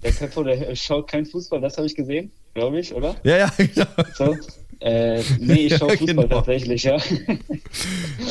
[0.04, 3.16] Der, der Peppo, der schaut kein Fußball, das habe ich gesehen, glaube ich, oder?
[3.24, 3.86] ja, ja, genau.
[4.16, 4.36] So.
[4.80, 6.28] Äh, nee, ich schaue Ja, Fußball genau.
[6.40, 6.98] tatsächlich, ja.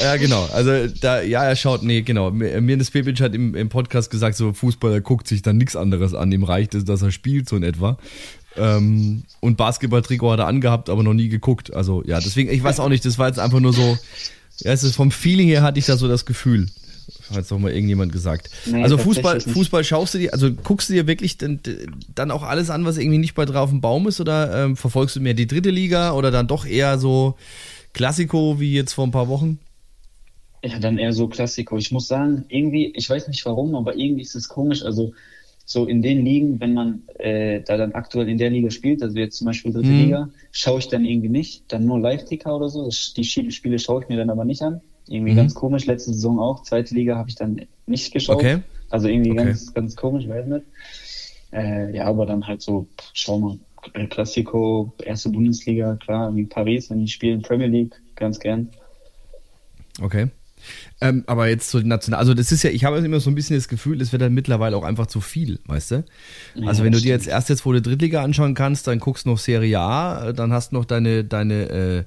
[0.03, 0.47] Ja, genau.
[0.53, 2.31] Also da, ja, er schaut, nee, genau.
[2.31, 6.13] Mir- Mirnes Pepic hat im, im Podcast gesagt, so Fußballer guckt sich dann nichts anderes
[6.15, 6.31] an.
[6.31, 7.97] Ihm reicht es, dass er spielt, so in etwa.
[8.57, 11.73] Ähm, und Basketballtrikot hat er angehabt, aber noch nie geguckt.
[11.73, 13.97] Also ja, deswegen, ich weiß auch nicht, das war jetzt einfach nur so,
[14.59, 16.67] ja, es ist vom Feeling her hatte ich da so das Gefühl.
[17.33, 18.51] Hat jetzt noch mal irgendjemand gesagt.
[18.67, 19.41] Nee, also Fußball.
[19.41, 21.61] Fußball schaust du dir, also guckst du dir wirklich dann,
[22.15, 25.17] dann auch alles an, was irgendwie nicht bei drauf im Baum ist, oder ähm, verfolgst
[25.17, 27.37] du mehr die dritte Liga oder dann doch eher so
[27.93, 29.59] Klassiko wie jetzt vor ein paar Wochen?
[30.65, 31.77] Ja, dann eher so Klassiko.
[31.77, 34.85] Ich muss sagen, irgendwie, ich weiß nicht warum, aber irgendwie ist es komisch.
[34.85, 35.13] Also
[35.65, 39.17] so in den Ligen, wenn man äh, da dann aktuell in der Liga spielt, also
[39.19, 39.99] jetzt zum Beispiel dritte Mhm.
[39.99, 42.89] Liga, schaue ich dann irgendwie nicht, dann nur Live-Ticker oder so.
[43.17, 44.81] Die Spiele schaue ich mir dann aber nicht an.
[45.09, 45.37] Irgendwie Mhm.
[45.37, 45.87] ganz komisch.
[45.87, 46.63] Letzte Saison auch.
[46.63, 48.37] Zweite Liga habe ich dann nicht geschaut.
[48.37, 48.59] Okay.
[48.91, 49.45] Also irgendwie Okay.
[49.45, 50.67] ganz, ganz komisch, weiß nicht.
[51.53, 53.59] Äh, ja, aber dann halt so, schau mal,
[53.95, 58.69] äh, Klassiko, erste Bundesliga, klar, irgendwie Paris, wenn die spielen, Premier League, ganz gern.
[60.01, 60.29] Okay.
[61.01, 63.57] Ähm, aber jetzt so national, also das ist ja, ich habe immer so ein bisschen
[63.57, 66.05] das Gefühl, es wird dann mittlerweile auch einfach zu viel, weißt du?
[66.65, 69.01] Also Ja, wenn du das dir jetzt erst jetzt vor der Drittliga anschauen kannst, dann
[69.01, 72.05] guckst du noch Serie A, dann hast du noch deine, deine, äh,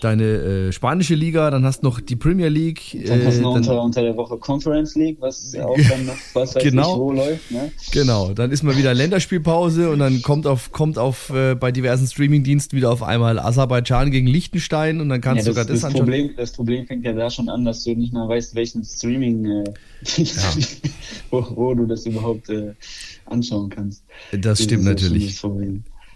[0.00, 2.80] deine äh, spanische Liga, dann hast du noch die Premier League.
[3.06, 6.06] Dann hast du äh, noch dann- unter, unter der Woche Conference League, was auch dann
[6.06, 6.98] noch, was weiß Genau.
[6.98, 7.70] wo läuft, ne?
[7.92, 12.06] Genau, dann ist mal wieder Länderspielpause und dann kommt auf, kommt auf äh, bei diversen
[12.06, 15.80] Streamingdiensten wieder auf einmal Aserbaidschan gegen Liechtenstein und dann kannst ja, du sogar das, das,
[15.80, 16.00] das, anschauen.
[16.06, 19.44] Problem, das Problem fängt ja da schon an, dass du nicht mal weißt, welchen Streaming,
[19.46, 19.64] äh,
[21.30, 22.72] wo, wo du das überhaupt äh,
[23.26, 24.02] anschauen kannst.
[24.32, 25.40] Das stimmt ja schon natürlich.
[25.40, 25.50] das.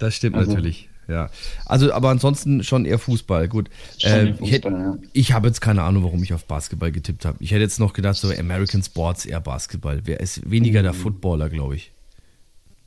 [0.01, 0.88] Das stimmt Also- natürlich.
[1.09, 1.31] Ja.
[1.65, 3.49] Also, aber ansonsten schon eher Fußball.
[3.49, 3.71] Gut.
[4.03, 4.99] Äh, eher ich hätt- Fußball, ja.
[5.15, 7.39] ich habe jetzt keine Ahnung, warum ich auf Basketball getippt habe.
[7.41, 10.03] Ich hätte jetzt noch gedacht, so American Sports eher Basketball.
[10.05, 10.85] Wer ist weniger Mhm.
[10.85, 11.93] der Footballer, glaube ich.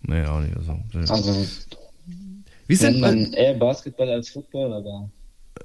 [0.03, 0.55] Naja, auch nicht.
[0.55, 0.79] Also,
[1.13, 1.45] Also,
[2.67, 5.09] wie ist denn, man eher Basketball als Football, aber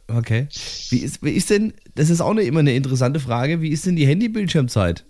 [0.09, 0.49] okay.
[0.91, 3.87] Wie ist, wie ist denn, das ist auch eine, immer eine interessante Frage, wie ist
[3.87, 5.05] denn die Handybildschirmzeit?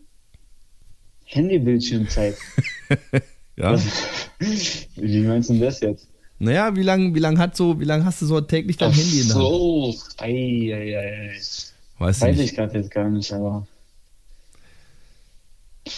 [1.26, 2.36] Handybildschirmzeit.
[3.58, 3.74] Ja.
[4.96, 6.08] Wie meinst du das jetzt?
[6.38, 8.96] Naja, wie lange wie lang hat so, wie lang hast du so täglich dein Ach
[8.96, 9.44] Handy in der Hand?
[9.44, 9.94] so.
[10.18, 11.32] Ei, ei, ei,
[11.98, 12.40] Weiß nicht.
[12.40, 13.66] ich gerade jetzt gar nicht, aber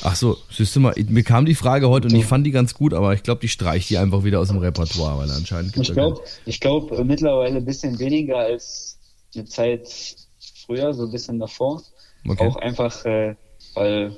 [0.02, 2.74] Ach so, siehst du mal, mir kam die Frage heute und ich fand die ganz
[2.74, 5.88] gut, aber ich glaube, die streicht die einfach wieder aus dem Repertoire, weil anscheinend gibt
[5.88, 8.98] Ich glaube, ich glaube äh, mittlerweile ein bisschen weniger als
[9.34, 9.88] die Zeit
[10.66, 11.82] früher, so ein bisschen davor.
[12.28, 12.46] Okay.
[12.46, 13.34] Auch einfach, äh,
[13.74, 14.14] weil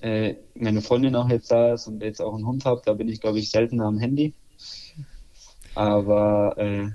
[0.00, 3.08] äh, meine Freundin auch jetzt da ist und jetzt auch einen Hund hat, da bin
[3.08, 4.34] ich, glaube ich, seltener am Handy.
[5.78, 6.88] Aber äh,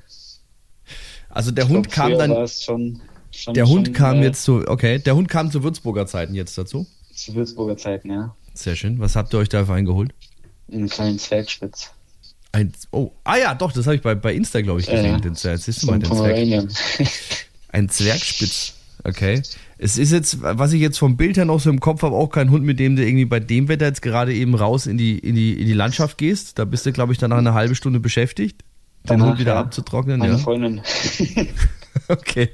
[1.30, 4.68] Also der Hund glaub, kam dann, schon, schon, der Hund schon, kam äh, jetzt zu,
[4.68, 6.86] okay, der Hund kam zu Würzburger Zeiten jetzt dazu.
[7.16, 8.36] zu Würzburger Zeiten, ja.
[8.54, 9.00] Sehr schön.
[9.00, 10.14] Was habt ihr euch da für einen geholt?
[10.70, 11.92] Einen kleinen Zwergspitz.
[12.52, 15.06] Ein, oh, ah ja, doch, das habe ich bei, bei Insta, glaube ich, gesehen.
[15.06, 15.20] Ja.
[15.20, 15.60] Den Zwerg.
[15.60, 16.70] Siehst du mal, ein den Zwerg.
[17.70, 18.74] Ein Zwergspitz.
[19.04, 19.42] Okay.
[19.78, 22.30] Es ist jetzt, was ich jetzt vom Bild her noch so im Kopf habe, auch
[22.30, 25.18] kein Hund, mit dem du irgendwie bei dem Wetter jetzt gerade eben raus in die,
[25.18, 26.60] in die, in die Landschaft gehst.
[26.60, 28.64] Da bist du, glaube ich, danach eine halbe Stunde beschäftigt,
[29.04, 29.60] den Danach, Hund wieder ja.
[29.60, 30.20] abzutrocknen.
[30.20, 30.38] Meine Ja.
[30.40, 30.82] Freundin.
[32.08, 32.50] Okay.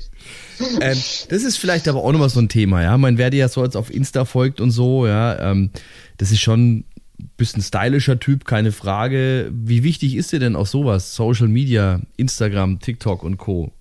[0.82, 0.98] Ähm,
[1.30, 2.98] das ist vielleicht aber auch nochmal so ein Thema, ja.
[2.98, 5.52] Man werde ja so jetzt auf Insta folgt und so, ja.
[5.52, 5.72] Ähm,
[6.18, 6.86] das ist schon ein
[7.38, 9.50] bisschen stylischer Typ, keine Frage.
[9.54, 11.16] Wie wichtig ist dir denn auch sowas?
[11.16, 13.72] Social Media, Instagram, TikTok und Co.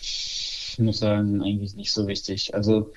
[0.00, 2.54] Ich muss sagen, eigentlich nicht so wichtig.
[2.54, 2.92] Also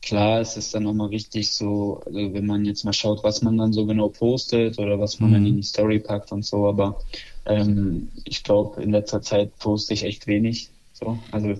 [0.00, 3.42] klar, es ist dann auch mal wichtig, so, also wenn man jetzt mal schaut, was
[3.42, 5.34] man dann so genau postet oder was man Mhm.
[5.34, 7.00] dann in die Story packt und so, aber
[7.46, 10.70] ähm, ich glaube, in letzter Zeit poste ich echt wenig.
[10.92, 11.54] So, also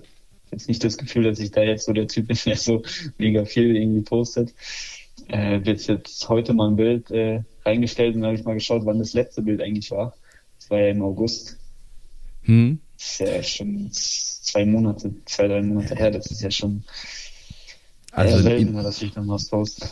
[0.51, 2.83] jetzt nicht das Gefühl, dass ich da jetzt so der Typ bin, der so
[3.17, 4.53] mega viel irgendwie postet.
[5.27, 8.99] Äh, wird jetzt heute mal ein Bild äh, reingestellt und habe ich mal geschaut, wann
[8.99, 10.15] das letzte Bild eigentlich war.
[10.59, 11.57] Das war ja im August.
[12.43, 12.79] Hm?
[12.97, 16.11] Das ist ja schon zwei Monate, zwei, drei Monate her.
[16.11, 16.83] Das ist ja schon
[18.11, 19.87] Also seltener, dass ich dann was poste.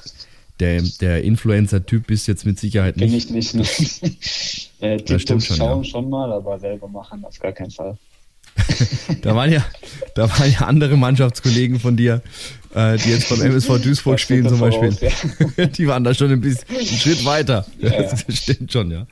[0.59, 3.29] Der, der Influencer-Typ bist jetzt mit Sicherheit Bin nicht.
[3.29, 4.01] ich nicht.
[4.01, 4.11] Ne?
[4.79, 5.89] äh, TikToks schon, schauen ja.
[5.89, 7.97] schon mal, aber selber machen auf gar keinen Fall.
[9.21, 9.65] Da waren ja,
[10.13, 12.21] da waren ja andere Mannschaftskollegen von dir,
[12.73, 14.95] äh, die jetzt beim MSV Duisburg spielen zum Beispiel.
[15.69, 17.65] Die waren da schon ein bisschen einen Schritt weiter.
[17.79, 18.03] Ja, ja.
[18.03, 19.07] Das stimmt schon, ja.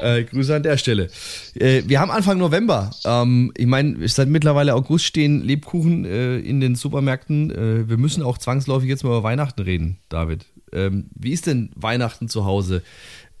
[0.00, 1.08] Äh, Grüße an der Stelle.
[1.54, 2.90] Äh, wir haben Anfang November.
[3.04, 7.50] Ähm, ich meine, seit mittlerweile August stehen Lebkuchen äh, in den Supermärkten.
[7.50, 10.46] Äh, wir müssen auch zwangsläufig jetzt mal über Weihnachten reden, David.
[10.74, 12.82] Ähm, wie ist denn Weihnachten zu Hause?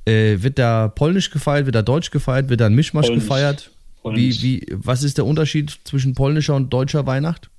[0.06, 3.24] Äh, wird da polnisch gefeiert, wird da deutsch gefeiert, wird da ein Mischmasch Polnisch.
[3.24, 3.70] gefeiert?
[4.02, 4.42] Polnisch.
[4.42, 7.50] Wie, wie, was ist der Unterschied zwischen polnischer und deutscher Weihnacht?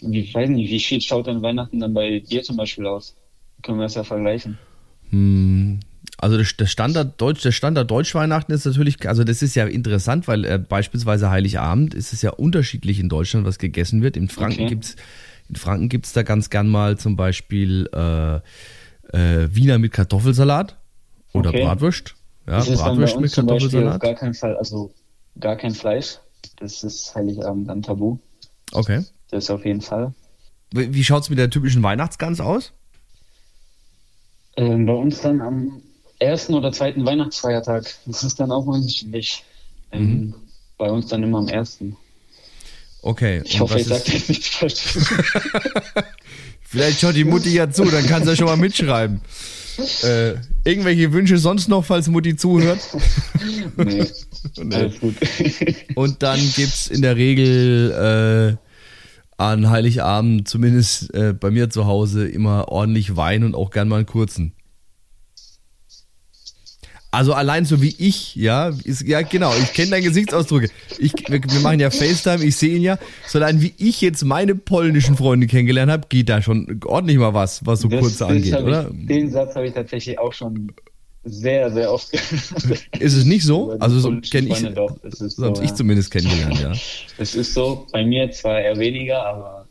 [0.00, 3.14] Wie, ich weiß nicht, wie schied schaut denn Weihnachten dann bei dir zum Beispiel aus?
[3.62, 4.58] Können wir das ja vergleichen.
[5.10, 5.80] Hm,
[6.18, 10.44] Also das Standard Deutsch, der Standard Deutschweihnachten ist natürlich, also das ist ja interessant, weil
[10.44, 14.16] äh, beispielsweise Heiligabend ist es ja unterschiedlich in Deutschland, was gegessen wird.
[14.16, 14.68] In Franken Okay.
[14.70, 14.96] gibt's
[15.48, 18.36] in Franken gibt's da ganz gern mal zum Beispiel äh,
[19.16, 20.76] äh, Wiener mit Kartoffelsalat
[21.32, 21.64] oder Okay.
[21.64, 22.14] Bratwurst.
[22.46, 24.00] Ja, das ist Bratwurst mit Beispiel auf Kartoffelsalat.
[24.00, 24.94] gar keinen Fall, also
[25.40, 26.18] gar kein Fleisch.
[26.56, 28.18] Das ist Heiligabend dann tabu.
[28.72, 29.04] Okay.
[29.30, 30.12] Das auf jeden Fall.
[30.72, 32.72] Wie wie schaut's mit der typischen Weihnachtsgans aus?
[34.56, 35.82] Ähm, bei uns dann am
[36.18, 37.92] ersten oder zweiten Weihnachtsfeiertag.
[38.06, 39.44] Das ist dann auch unterschiedlich.
[39.92, 39.98] Mhm.
[39.98, 40.34] Ähm,
[40.78, 41.96] bei uns dann immer am ersten.
[43.04, 43.42] Okay.
[43.44, 44.82] Ich hoffe, ich sage jetzt nichts falsch.
[46.62, 49.20] Vielleicht schaut die Mutti ja zu, dann kann sie ja schon mal mitschreiben.
[50.04, 52.78] Äh, irgendwelche Wünsche sonst noch, falls Mutti zuhört?
[53.76, 54.04] nee,
[54.62, 54.72] Nee.
[54.76, 55.16] alles gut.
[55.96, 62.28] Und dann gibt's in der Regel äh, an Heiligabend, zumindest äh, bei mir zu Hause,
[62.28, 64.52] immer ordentlich Wein und auch gern mal einen kurzen.
[67.14, 70.68] Also allein so wie ich, ja, ist, ja genau, ich kenne deine Gesichtsausdrücke.
[70.98, 72.98] Ich, wir, wir machen ja FaceTime, ich sehe ihn ja.
[73.26, 77.32] So allein wie ich jetzt meine polnischen Freunde kennengelernt habe, geht da schon ordentlich mal
[77.32, 78.90] was, was so Das- kurze das angeht, oder?
[78.90, 80.72] Ich, den Satz habe ich tatsächlich auch schon
[81.24, 82.84] sehr, sehr oft gehört.
[82.98, 83.70] Ist es nicht so?
[83.78, 85.76] Also so kenne ich, doch, so habe ich ja.
[85.76, 86.72] zumindest kennengelernt, ja.
[87.18, 89.66] Es ist so, bei mir zwar eher weniger, aber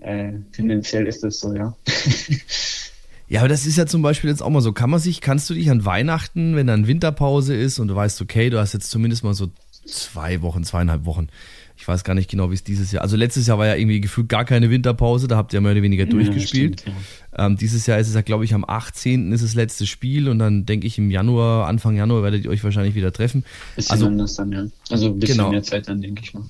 [0.00, 1.76] äh, tendenziell ist es so, ja.
[3.30, 4.72] Ja, aber das ist ja zum Beispiel jetzt auch mal so.
[4.72, 8.20] Kann man sich, kannst du dich an Weihnachten, wenn dann Winterpause ist und du weißt,
[8.20, 9.50] okay, du hast jetzt zumindest mal so
[9.86, 11.28] zwei Wochen, zweieinhalb Wochen.
[11.76, 13.02] Ich weiß gar nicht genau, wie es dieses Jahr.
[13.02, 15.80] Also letztes Jahr war ja irgendwie gefühlt gar keine Winterpause, da habt ihr mehr oder
[15.82, 16.80] weniger durchgespielt.
[16.80, 16.96] stimmt,
[17.38, 19.32] ähm, dieses Jahr ist es ja, glaube ich, am 18.
[19.32, 22.62] ist das letzte Spiel und dann denke ich im Januar, Anfang Januar werdet ihr euch
[22.64, 23.44] wahrscheinlich wieder treffen.
[23.76, 24.66] Bisschen Also anders dann, ja.
[24.90, 25.50] Also ein bisschen Genau.
[25.52, 26.42] mehr Zeit dann, denke ich mal.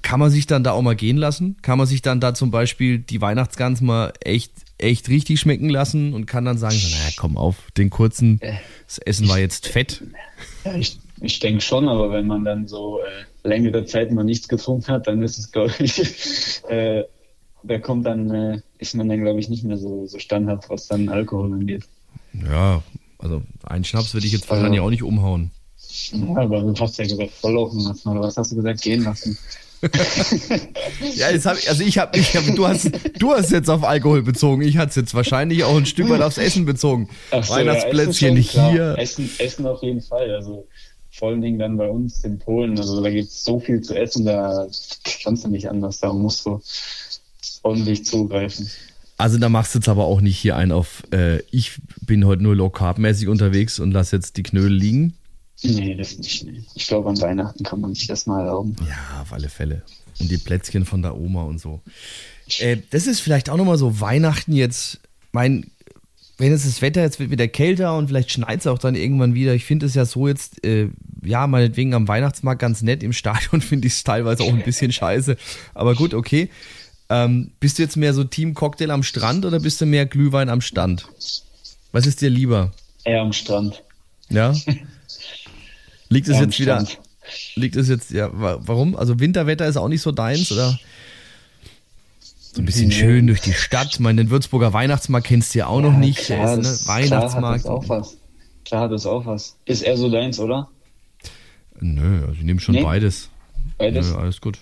[0.00, 1.56] kann man sich dann da auch mal gehen lassen?
[1.62, 4.50] Kann man sich dann da zum Beispiel die Weihnachtsgans mal echt,
[4.82, 8.40] echt richtig schmecken lassen und kann dann sagen, so, naja, komm auf, den kurzen,
[8.86, 10.02] das Essen war jetzt fett.
[10.64, 14.48] Ja, ich, ich denke schon, aber wenn man dann so äh, längere Zeit mal nichts
[14.48, 15.98] getrunken hat, dann ist es, glaube ich,
[16.68, 17.04] äh,
[17.62, 20.88] da kommt dann, äh, ist man dann, glaube ich, nicht mehr so, so standhaft, was
[20.88, 21.84] dann Alkohol angeht.
[22.32, 22.82] Ja,
[23.18, 25.50] also einen Schnaps würde ich jetzt wahrscheinlich auch nicht umhauen.
[26.12, 29.38] Ja, aber du hast ja gesagt, volllaufen lassen, oder was hast du gesagt, gehen lassen?
[31.14, 33.84] Ja, jetzt hab ich, also ich habe, ich hab, du hast, du hast jetzt auf
[33.84, 34.62] Alkohol bezogen.
[34.62, 37.08] Ich hatte es jetzt wahrscheinlich auch ein Stück weit aufs Essen bezogen.
[37.30, 38.98] Ach so, Weihnachtsplätzchen ja, Essen hier.
[38.98, 40.30] Essen, Essen auf jeden Fall.
[40.34, 40.66] Also
[41.10, 42.78] vor allen Dingen dann bei uns in Polen.
[42.78, 44.66] Also da gibt es so viel zu essen, da
[45.22, 46.00] kannst du nicht anders.
[46.00, 46.60] Da musst du
[47.62, 48.70] ordentlich zugreifen.
[49.18, 52.42] Also da machst du jetzt aber auch nicht hier ein auf, äh, ich bin heute
[52.42, 55.14] nur low carb mäßig unterwegs und lass jetzt die Knödel liegen.
[55.62, 56.44] Nee, das nicht.
[56.44, 56.64] Nee.
[56.74, 58.74] Ich glaube, an Weihnachten kann man sich das mal erlauben.
[58.88, 59.82] Ja, auf alle Fälle.
[60.18, 61.80] Und die Plätzchen von der Oma und so.
[62.58, 65.00] Äh, das ist vielleicht auch nochmal so Weihnachten jetzt.
[65.30, 65.70] Mein,
[66.38, 69.34] wenn jetzt das Wetter jetzt wird wieder kälter und vielleicht schneit es auch dann irgendwann
[69.34, 69.54] wieder.
[69.54, 70.88] Ich finde es ja so jetzt, äh,
[71.24, 73.02] ja, meinetwegen am Weihnachtsmarkt ganz nett.
[73.02, 75.36] Im Stadion finde ich es teilweise auch ein bisschen scheiße.
[75.74, 76.50] Aber gut, okay.
[77.08, 80.48] Ähm, bist du jetzt mehr so Team Cocktail am Strand oder bist du mehr Glühwein
[80.48, 81.08] am Stand?
[81.92, 82.72] Was ist dir lieber?
[83.04, 83.82] Eher am Strand.
[84.28, 84.54] Ja?
[86.12, 86.86] Liegt es jetzt wieder,
[87.54, 88.96] liegt es jetzt, ja, wa- warum?
[88.96, 90.78] Also Winterwetter ist auch nicht so deins, oder?
[92.54, 92.94] So ein bisschen Nee.
[92.94, 93.88] schön durch die Stadt.
[93.92, 96.18] Ich meine, den Würzburger Weihnachtsmarkt kennst du ja auch noch nicht.
[96.18, 96.88] Klar, ist, das, ne?
[96.88, 97.62] Weihnachtsmarkt.
[97.64, 98.16] Klar hat das auch was.
[98.64, 99.56] Klar hat das auch was.
[99.64, 100.68] Ist eher so deins, oder?
[101.80, 102.82] Nö, also ich nehme schon Nee?
[102.82, 103.30] beides.
[103.78, 104.10] Beides?
[104.10, 104.58] Ja, alles gut.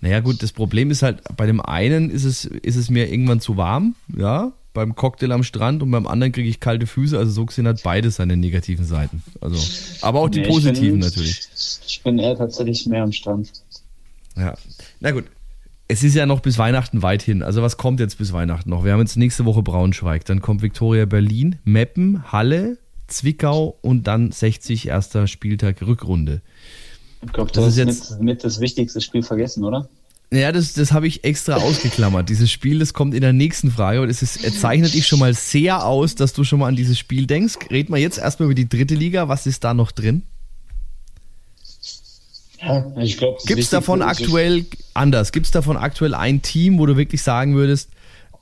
[0.00, 3.40] Naja, gut, das Problem ist halt, bei dem einen ist es, ist es mir irgendwann
[3.40, 7.18] zu warm, ja, beim Cocktail am Strand und beim anderen kriege ich kalte Füße.
[7.18, 9.22] Also so gesehen hat beides seine negativen Seiten.
[9.40, 9.58] Also,
[10.02, 11.48] aber auch die nee, positiven bin, natürlich.
[11.86, 13.50] Ich bin eher tatsächlich mehr am Strand.
[14.36, 14.54] Ja,
[15.00, 15.24] na gut.
[15.90, 17.42] Es ist ja noch bis Weihnachten weit hin.
[17.42, 18.84] Also was kommt jetzt bis Weihnachten noch?
[18.84, 24.30] Wir haben jetzt nächste Woche Braunschweig, dann kommt Viktoria Berlin, Meppen, Halle, Zwickau und dann
[24.30, 26.42] 60 erster Spieltag Rückrunde.
[27.24, 29.88] Ich glaube, das, das, ist jetzt mit, mit das wichtigste Spiel vergessen, oder?
[30.30, 32.28] Ja, das, das habe ich extra ausgeklammert.
[32.28, 35.32] Dieses Spiel, das kommt in der nächsten Frage und es, ist, zeichnet dich schon mal
[35.32, 37.56] sehr aus, dass du schon mal an dieses Spiel denkst.
[37.70, 39.28] Reden wir jetzt erstmal über die dritte Liga.
[39.28, 40.22] Was ist da noch drin?
[42.60, 43.38] Ja, ich glaube.
[43.46, 47.54] Gibt es davon aktuell, anders, gibt es davon aktuell ein Team, wo du wirklich sagen
[47.54, 47.88] würdest,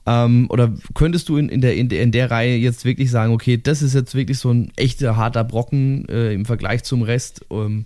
[0.07, 3.33] ähm, oder könntest du in, in, der, in, der, in der Reihe jetzt wirklich sagen,
[3.33, 7.45] okay, das ist jetzt wirklich so ein echter harter Brocken äh, im Vergleich zum Rest?
[7.51, 7.85] Ähm,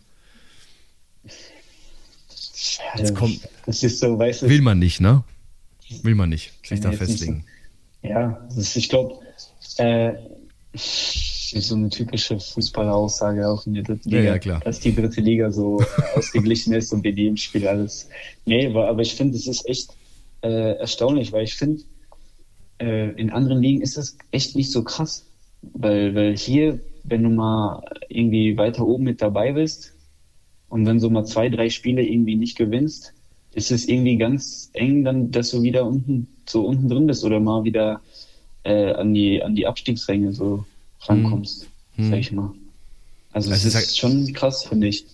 [2.97, 5.23] jetzt kommt, das ist so, weißt du, will man nicht, ne?
[6.03, 7.45] Will man nicht sich da festlegen.
[8.01, 9.19] So, ja, ist, ich glaube,
[9.77, 10.13] äh,
[10.73, 14.61] so eine typische Fußballeraussage auch in der dritten Liga, ja, ja, klar.
[14.61, 15.83] dass die dritte Liga so
[16.15, 18.07] ausgeglichen ist und die im Spiel alles.
[18.45, 19.89] Nee, aber, aber ich finde, es ist echt
[20.41, 21.81] äh, erstaunlich, weil ich finde,
[22.79, 25.25] äh, in anderen Ligen ist das echt nicht so krass.
[25.73, 29.93] Weil, weil hier, wenn du mal irgendwie weiter oben mit dabei bist
[30.71, 33.13] und wenn so mal zwei, drei Spiele irgendwie nicht gewinnst,
[33.53, 37.41] ist es irgendwie ganz eng, dann, dass du wieder unten, so unten drin bist oder
[37.41, 37.99] mal wieder
[38.63, 40.65] äh, an die, an die Abstiegsränge so
[41.01, 42.09] rankommst, hm.
[42.09, 42.51] sag ich mal.
[43.33, 45.05] Also es ist, halt schon krass, finde ich.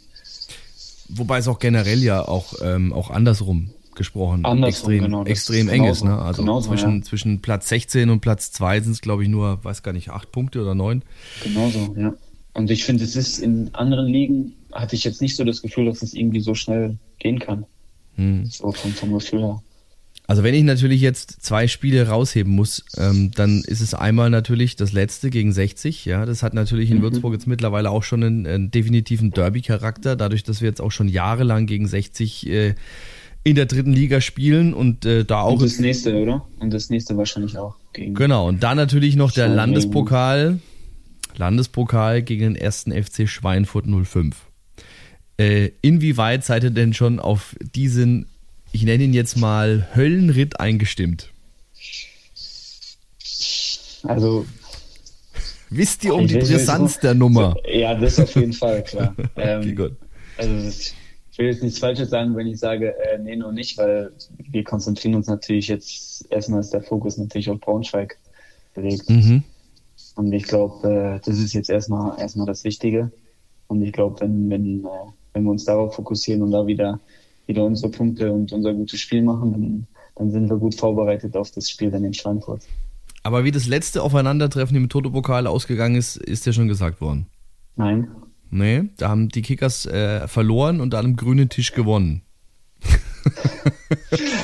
[1.10, 5.86] Wobei es auch generell ja auch, ähm, auch andersrum gesprochen andersrum, extrem, genau, extrem eng
[5.86, 6.04] ist.
[6.04, 6.16] Ne?
[6.20, 7.02] Also genauso, zwischen, ja.
[7.02, 10.32] zwischen Platz 16 und Platz 2 sind es, glaube ich, nur, weiß gar nicht, acht
[10.32, 11.02] Punkte oder neun.
[11.44, 12.14] Genauso, ja.
[12.54, 15.86] Und ich finde, es ist in anderen Ligen, hatte ich jetzt nicht so das Gefühl,
[15.86, 17.66] dass es irgendwie so schnell gehen kann.
[18.16, 18.46] Hm.
[18.46, 19.62] So vom, vom Gefühl her.
[20.30, 24.76] Also wenn ich natürlich jetzt zwei Spiele rausheben muss, ähm, dann ist es einmal natürlich
[24.76, 26.04] das letzte gegen 60.
[26.04, 27.04] Ja, das hat natürlich in mhm.
[27.04, 31.08] Würzburg jetzt mittlerweile auch schon einen, einen definitiven Derby-Charakter, dadurch, dass wir jetzt auch schon
[31.08, 32.76] jahrelang gegen 60 äh,
[33.46, 35.54] in der dritten Liga spielen und äh, da auch.
[35.54, 36.46] Und das nächste, oder?
[36.60, 37.76] Und das nächste wahrscheinlich auch.
[37.94, 40.60] Gegen genau, und dann natürlich noch der Landespokal.
[41.38, 44.47] Landespokal gegen den ersten FC Schweinfurt 05.
[45.38, 48.28] Äh, inwieweit seid ihr denn schon auf diesen
[48.72, 51.32] ich nenne ihn jetzt mal Höllenritt eingestimmt?
[54.04, 54.46] Also.
[55.70, 57.56] Wisst ihr um die Brisanz der Nummer?
[57.68, 59.16] Ja, das auf jeden Fall, klar.
[59.36, 59.92] ähm, okay, gut.
[60.38, 60.70] Also,
[61.32, 64.64] ich will jetzt nichts Falsches sagen, wenn ich sage, äh, nee, noch nicht, weil wir
[64.64, 68.18] konzentrieren uns natürlich jetzt, erstmal ist der Fokus natürlich auf Braunschweig
[68.76, 69.10] gelegt.
[69.10, 69.44] Mhm.
[70.16, 73.12] Und ich glaube, äh, das ist jetzt erstmal, erstmal das Wichtige.
[73.68, 74.88] Und ich glaube, wenn, wenn, äh,
[75.38, 77.00] wenn wir uns darauf fokussieren und da wieder
[77.48, 81.52] wieder unsere Punkte und unser gutes Spiel machen, dann, dann sind wir gut vorbereitet auf
[81.52, 82.62] das Spiel dann in Schweinfurt.
[83.24, 87.28] Aber wie das letzte Aufeinandertreffen im Toto-Pokal ausgegangen ist, ist ja schon gesagt worden.
[87.76, 88.10] Nein.
[88.50, 92.22] Nee, da haben die Kickers äh, verloren und an einem grünen Tisch gewonnen.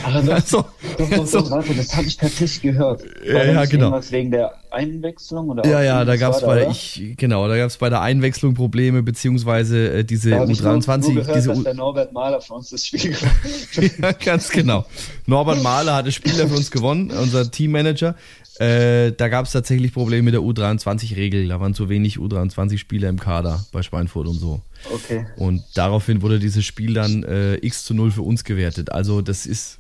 [0.04, 0.66] Aber doch, also,
[0.98, 1.40] doch, doch, so.
[1.40, 3.04] doch, warte, das habe ich tatsächlich gehört.
[3.04, 3.98] War ja, ja genau.
[4.10, 5.66] wegen der Einwechslung oder?
[5.68, 9.04] Ja, ja, da gab es bei, ich, genau, da gab es bei der Einwechslung Probleme
[9.04, 11.00] beziehungsweise äh, diese da U23.
[11.00, 13.12] Nur, nur gehört, diese dass der Norbert Mahler für uns das Spiel
[13.82, 14.86] gewonnen Ja, ganz genau.
[15.26, 18.16] Norbert Mahler hat das Spiel für uns gewonnen, unser Teammanager.
[18.60, 21.48] Äh, da gab es tatsächlich Probleme mit der U23-Regel.
[21.48, 24.62] Da waren zu wenig U23-Spieler im Kader bei Schweinfurt und so.
[24.94, 25.26] Okay.
[25.38, 28.92] Und daraufhin wurde dieses Spiel dann äh, x zu 0 für uns gewertet.
[28.92, 29.80] Also das ist,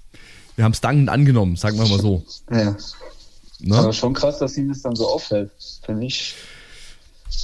[0.56, 2.24] wir haben es dankend angenommen, sagen wir mal so.
[2.50, 2.76] Ja.
[3.64, 3.78] Ne?
[3.78, 5.52] Aber schon krass, dass ihm das dann so auffällt,
[5.86, 6.36] finde ich.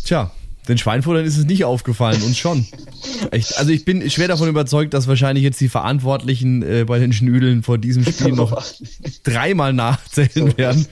[0.05, 0.31] Tja,
[0.67, 2.67] den Schweinfurtern ist es nicht aufgefallen, uns schon.
[3.31, 7.13] Echt, also ich bin schwer davon überzeugt, dass wahrscheinlich jetzt die Verantwortlichen äh, bei den
[7.13, 8.61] Schnüdeln vor diesem Spiel noch
[9.23, 10.85] dreimal nachzählen werden,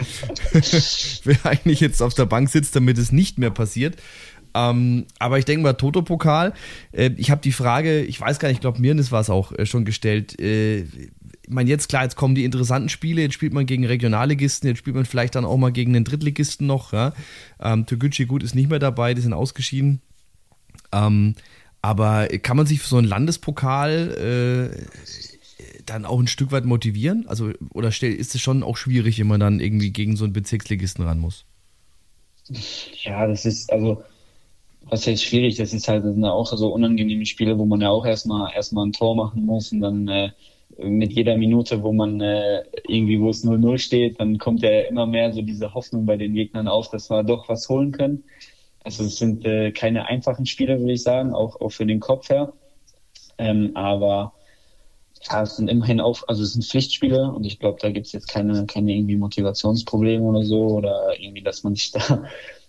[1.24, 3.98] wer eigentlich jetzt auf der Bank sitzt, damit es nicht mehr passiert.
[4.56, 6.54] Ähm, aber ich denke mal, Toto-Pokal,
[6.94, 9.52] äh, ich habe die Frage, ich weiß gar nicht, ich glaube, Mirnes war es auch
[9.52, 10.36] äh, schon gestellt.
[11.48, 14.80] Ich meine, jetzt klar, jetzt kommen die interessanten Spiele, jetzt spielt man gegen Regionalligisten, jetzt
[14.80, 16.92] spielt man vielleicht dann auch mal gegen den Drittligisten noch.
[16.92, 17.14] Ja?
[17.62, 20.02] Ähm, Toguchi gut ist nicht mehr dabei, die sind ausgeschieden.
[20.92, 21.36] Ähm,
[21.82, 27.26] aber kann man sich für so einen Landespokal äh, dann auch ein Stück weit motivieren?
[27.28, 31.06] Also, oder ist es schon auch schwierig, wenn man dann irgendwie gegen so einen Bezirksligisten
[31.06, 31.46] ran muss?
[33.04, 34.04] Ja, das ist, also
[34.90, 37.90] was heißt schwierig, das ist halt das sind auch so unangenehme Spiele, wo man ja
[37.90, 40.32] auch erstmal erstmal ein Tor machen muss und dann äh,
[40.80, 45.06] mit jeder Minute, wo man äh, irgendwie, wo es 0-0 steht, dann kommt ja immer
[45.06, 48.24] mehr so diese Hoffnung bei den Gegnern auf, dass wir doch was holen können.
[48.84, 52.30] Also es sind äh, keine einfachen Spiele, würde ich sagen, auch, auch für den Kopf
[52.30, 52.54] her.
[53.38, 54.34] Ähm, aber
[55.30, 58.14] ja, es sind immerhin auch, also es sind Pflichtspiele und ich glaube, da gibt es
[58.14, 62.24] jetzt keine, keine irgendwie Motivationsprobleme oder so oder irgendwie, dass man sich da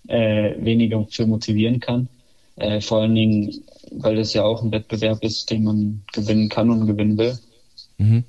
[0.08, 2.08] äh, weniger für motivieren kann.
[2.56, 6.70] Äh, vor allen Dingen, weil das ja auch ein Wettbewerb ist, den man gewinnen kann
[6.70, 7.38] und gewinnen will.
[7.98, 8.24] Mhm.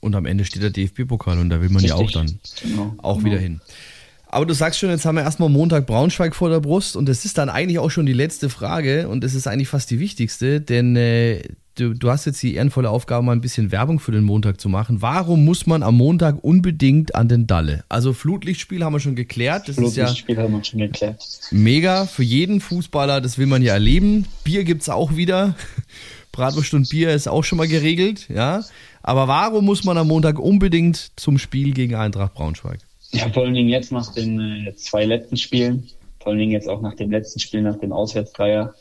[0.00, 1.90] Und am Ende steht der DFB-Pokal und da will man Richtig.
[1.90, 2.94] ja auch dann genau.
[2.98, 3.26] auch genau.
[3.26, 3.60] wieder hin.
[4.32, 7.24] Aber du sagst schon, jetzt haben wir erstmal Montag Braunschweig vor der Brust und das
[7.24, 10.60] ist dann eigentlich auch schon die letzte Frage und das ist eigentlich fast die wichtigste,
[10.60, 11.42] denn äh,
[11.74, 14.68] du, du hast jetzt die ehrenvolle Aufgabe, mal ein bisschen Werbung für den Montag zu
[14.68, 15.02] machen.
[15.02, 17.82] Warum muss man am Montag unbedingt an den Dalle?
[17.88, 19.68] Also Flutlichtspiel haben wir schon geklärt.
[19.68, 21.26] Das Flutlichtspiel ja haben wir schon geklärt.
[21.50, 24.26] Mega für jeden Fußballer, das will man ja erleben.
[24.44, 25.56] Bier gibt es auch wieder.
[26.32, 28.62] Bratwurst und Bier ist auch schon mal geregelt, ja.
[29.02, 32.80] Aber warum muss man am Montag unbedingt zum Spiel gegen Eintracht Braunschweig?
[33.12, 35.88] Ja, vor allen Dingen jetzt nach den äh, zwei letzten Spielen,
[36.20, 38.74] vor allen Dingen jetzt auch nach dem letzten Spiel, nach dem Auswärtsdreier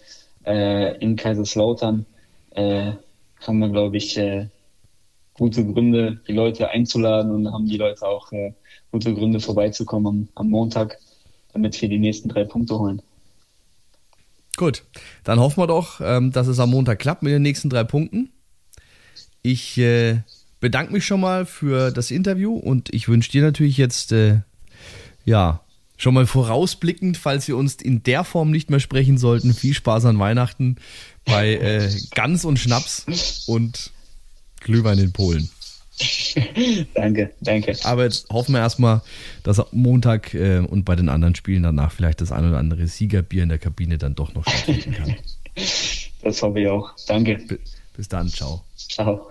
[0.45, 2.05] äh, in Kaiserslautern,
[2.51, 2.91] äh,
[3.41, 4.47] haben wir, glaube ich, äh,
[5.33, 8.53] gute Gründe, die Leute einzuladen und haben die Leute auch äh,
[8.91, 10.99] gute Gründe vorbeizukommen am, am Montag,
[11.53, 13.01] damit wir die nächsten drei Punkte holen.
[14.57, 14.83] Gut,
[15.23, 18.29] dann hoffen wir doch, ähm, dass es am Montag klappt mit den nächsten drei Punkten.
[19.41, 20.19] Ich äh,
[20.59, 24.41] bedanke mich schon mal für das Interview und ich wünsche dir natürlich jetzt, äh,
[25.25, 25.61] ja,
[25.97, 30.05] schon mal vorausblickend, falls wir uns in der Form nicht mehr sprechen sollten, viel Spaß
[30.05, 30.77] an Weihnachten
[31.25, 33.91] bei äh, Gans und Schnaps und
[34.61, 35.49] Glühwein in Polen.
[36.93, 37.75] danke, danke.
[37.83, 39.01] Aber jetzt hoffen wir erstmal,
[39.43, 43.43] dass Montag äh, und bei den anderen Spielen danach vielleicht das ein oder andere Siegerbier
[43.43, 45.15] in der Kabine dann doch noch stattfinden kann.
[46.21, 46.91] Das hoffe ich auch.
[47.07, 47.39] Danke.
[47.95, 48.65] Bis dann, ciao.
[48.89, 49.29] Ciao.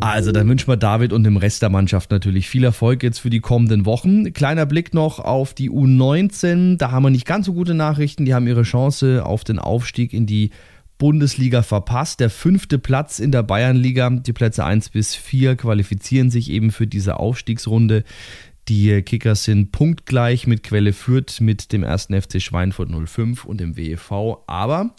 [0.00, 3.28] Also, dann wünschen wir David und dem Rest der Mannschaft natürlich viel Erfolg jetzt für
[3.28, 4.32] die kommenden Wochen.
[4.32, 6.78] Kleiner Blick noch auf die U19.
[6.78, 8.24] Da haben wir nicht ganz so gute Nachrichten.
[8.24, 10.50] Die haben ihre Chance auf den Aufstieg in die
[10.96, 12.20] Bundesliga verpasst.
[12.20, 14.08] Der fünfte Platz in der Bayernliga.
[14.08, 18.04] Die Plätze 1 bis 4 qualifizieren sich eben für diese Aufstiegsrunde.
[18.68, 23.76] Die Kickers sind punktgleich mit Quelle Fürth, mit dem ersten FC Schweinfurt 05 und dem
[23.76, 24.38] WEV.
[24.46, 24.94] Aber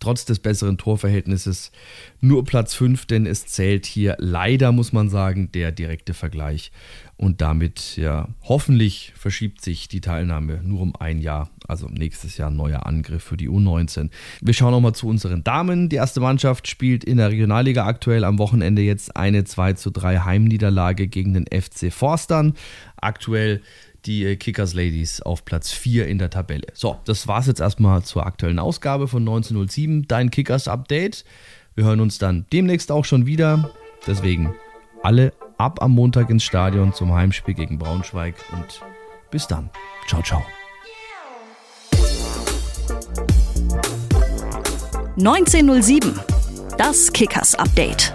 [0.00, 1.72] trotz des besseren Torverhältnisses
[2.20, 6.72] nur Platz 5, denn es zählt hier leider, muss man sagen, der direkte Vergleich.
[7.16, 11.50] Und damit, ja, hoffentlich verschiebt sich die Teilnahme nur um ein Jahr.
[11.66, 14.10] Also nächstes Jahr neuer Angriff für die U19.
[14.40, 15.88] Wir schauen nochmal zu unseren Damen.
[15.88, 20.20] Die erste Mannschaft spielt in der Regionalliga aktuell am Wochenende jetzt eine 2 zu 3
[20.20, 22.54] Heimniederlage gegen den FC Forstern.
[22.96, 23.62] Aktuell
[24.08, 26.66] die äh, Kickers Ladies auf Platz 4 in der Tabelle.
[26.72, 31.24] So, das war es jetzt erstmal zur aktuellen Ausgabe von 1907, dein Kickers Update.
[31.74, 33.70] Wir hören uns dann demnächst auch schon wieder.
[34.06, 34.54] Deswegen
[35.02, 38.80] alle ab am Montag ins Stadion zum Heimspiel gegen Braunschweig und
[39.30, 39.70] bis dann.
[40.08, 40.42] Ciao, ciao.
[45.18, 46.18] 1907,
[46.78, 48.14] das Kickers Update.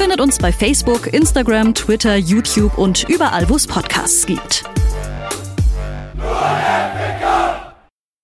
[0.00, 4.64] Findet uns bei Facebook, Instagram, Twitter, YouTube und überall, wo es Podcasts gibt.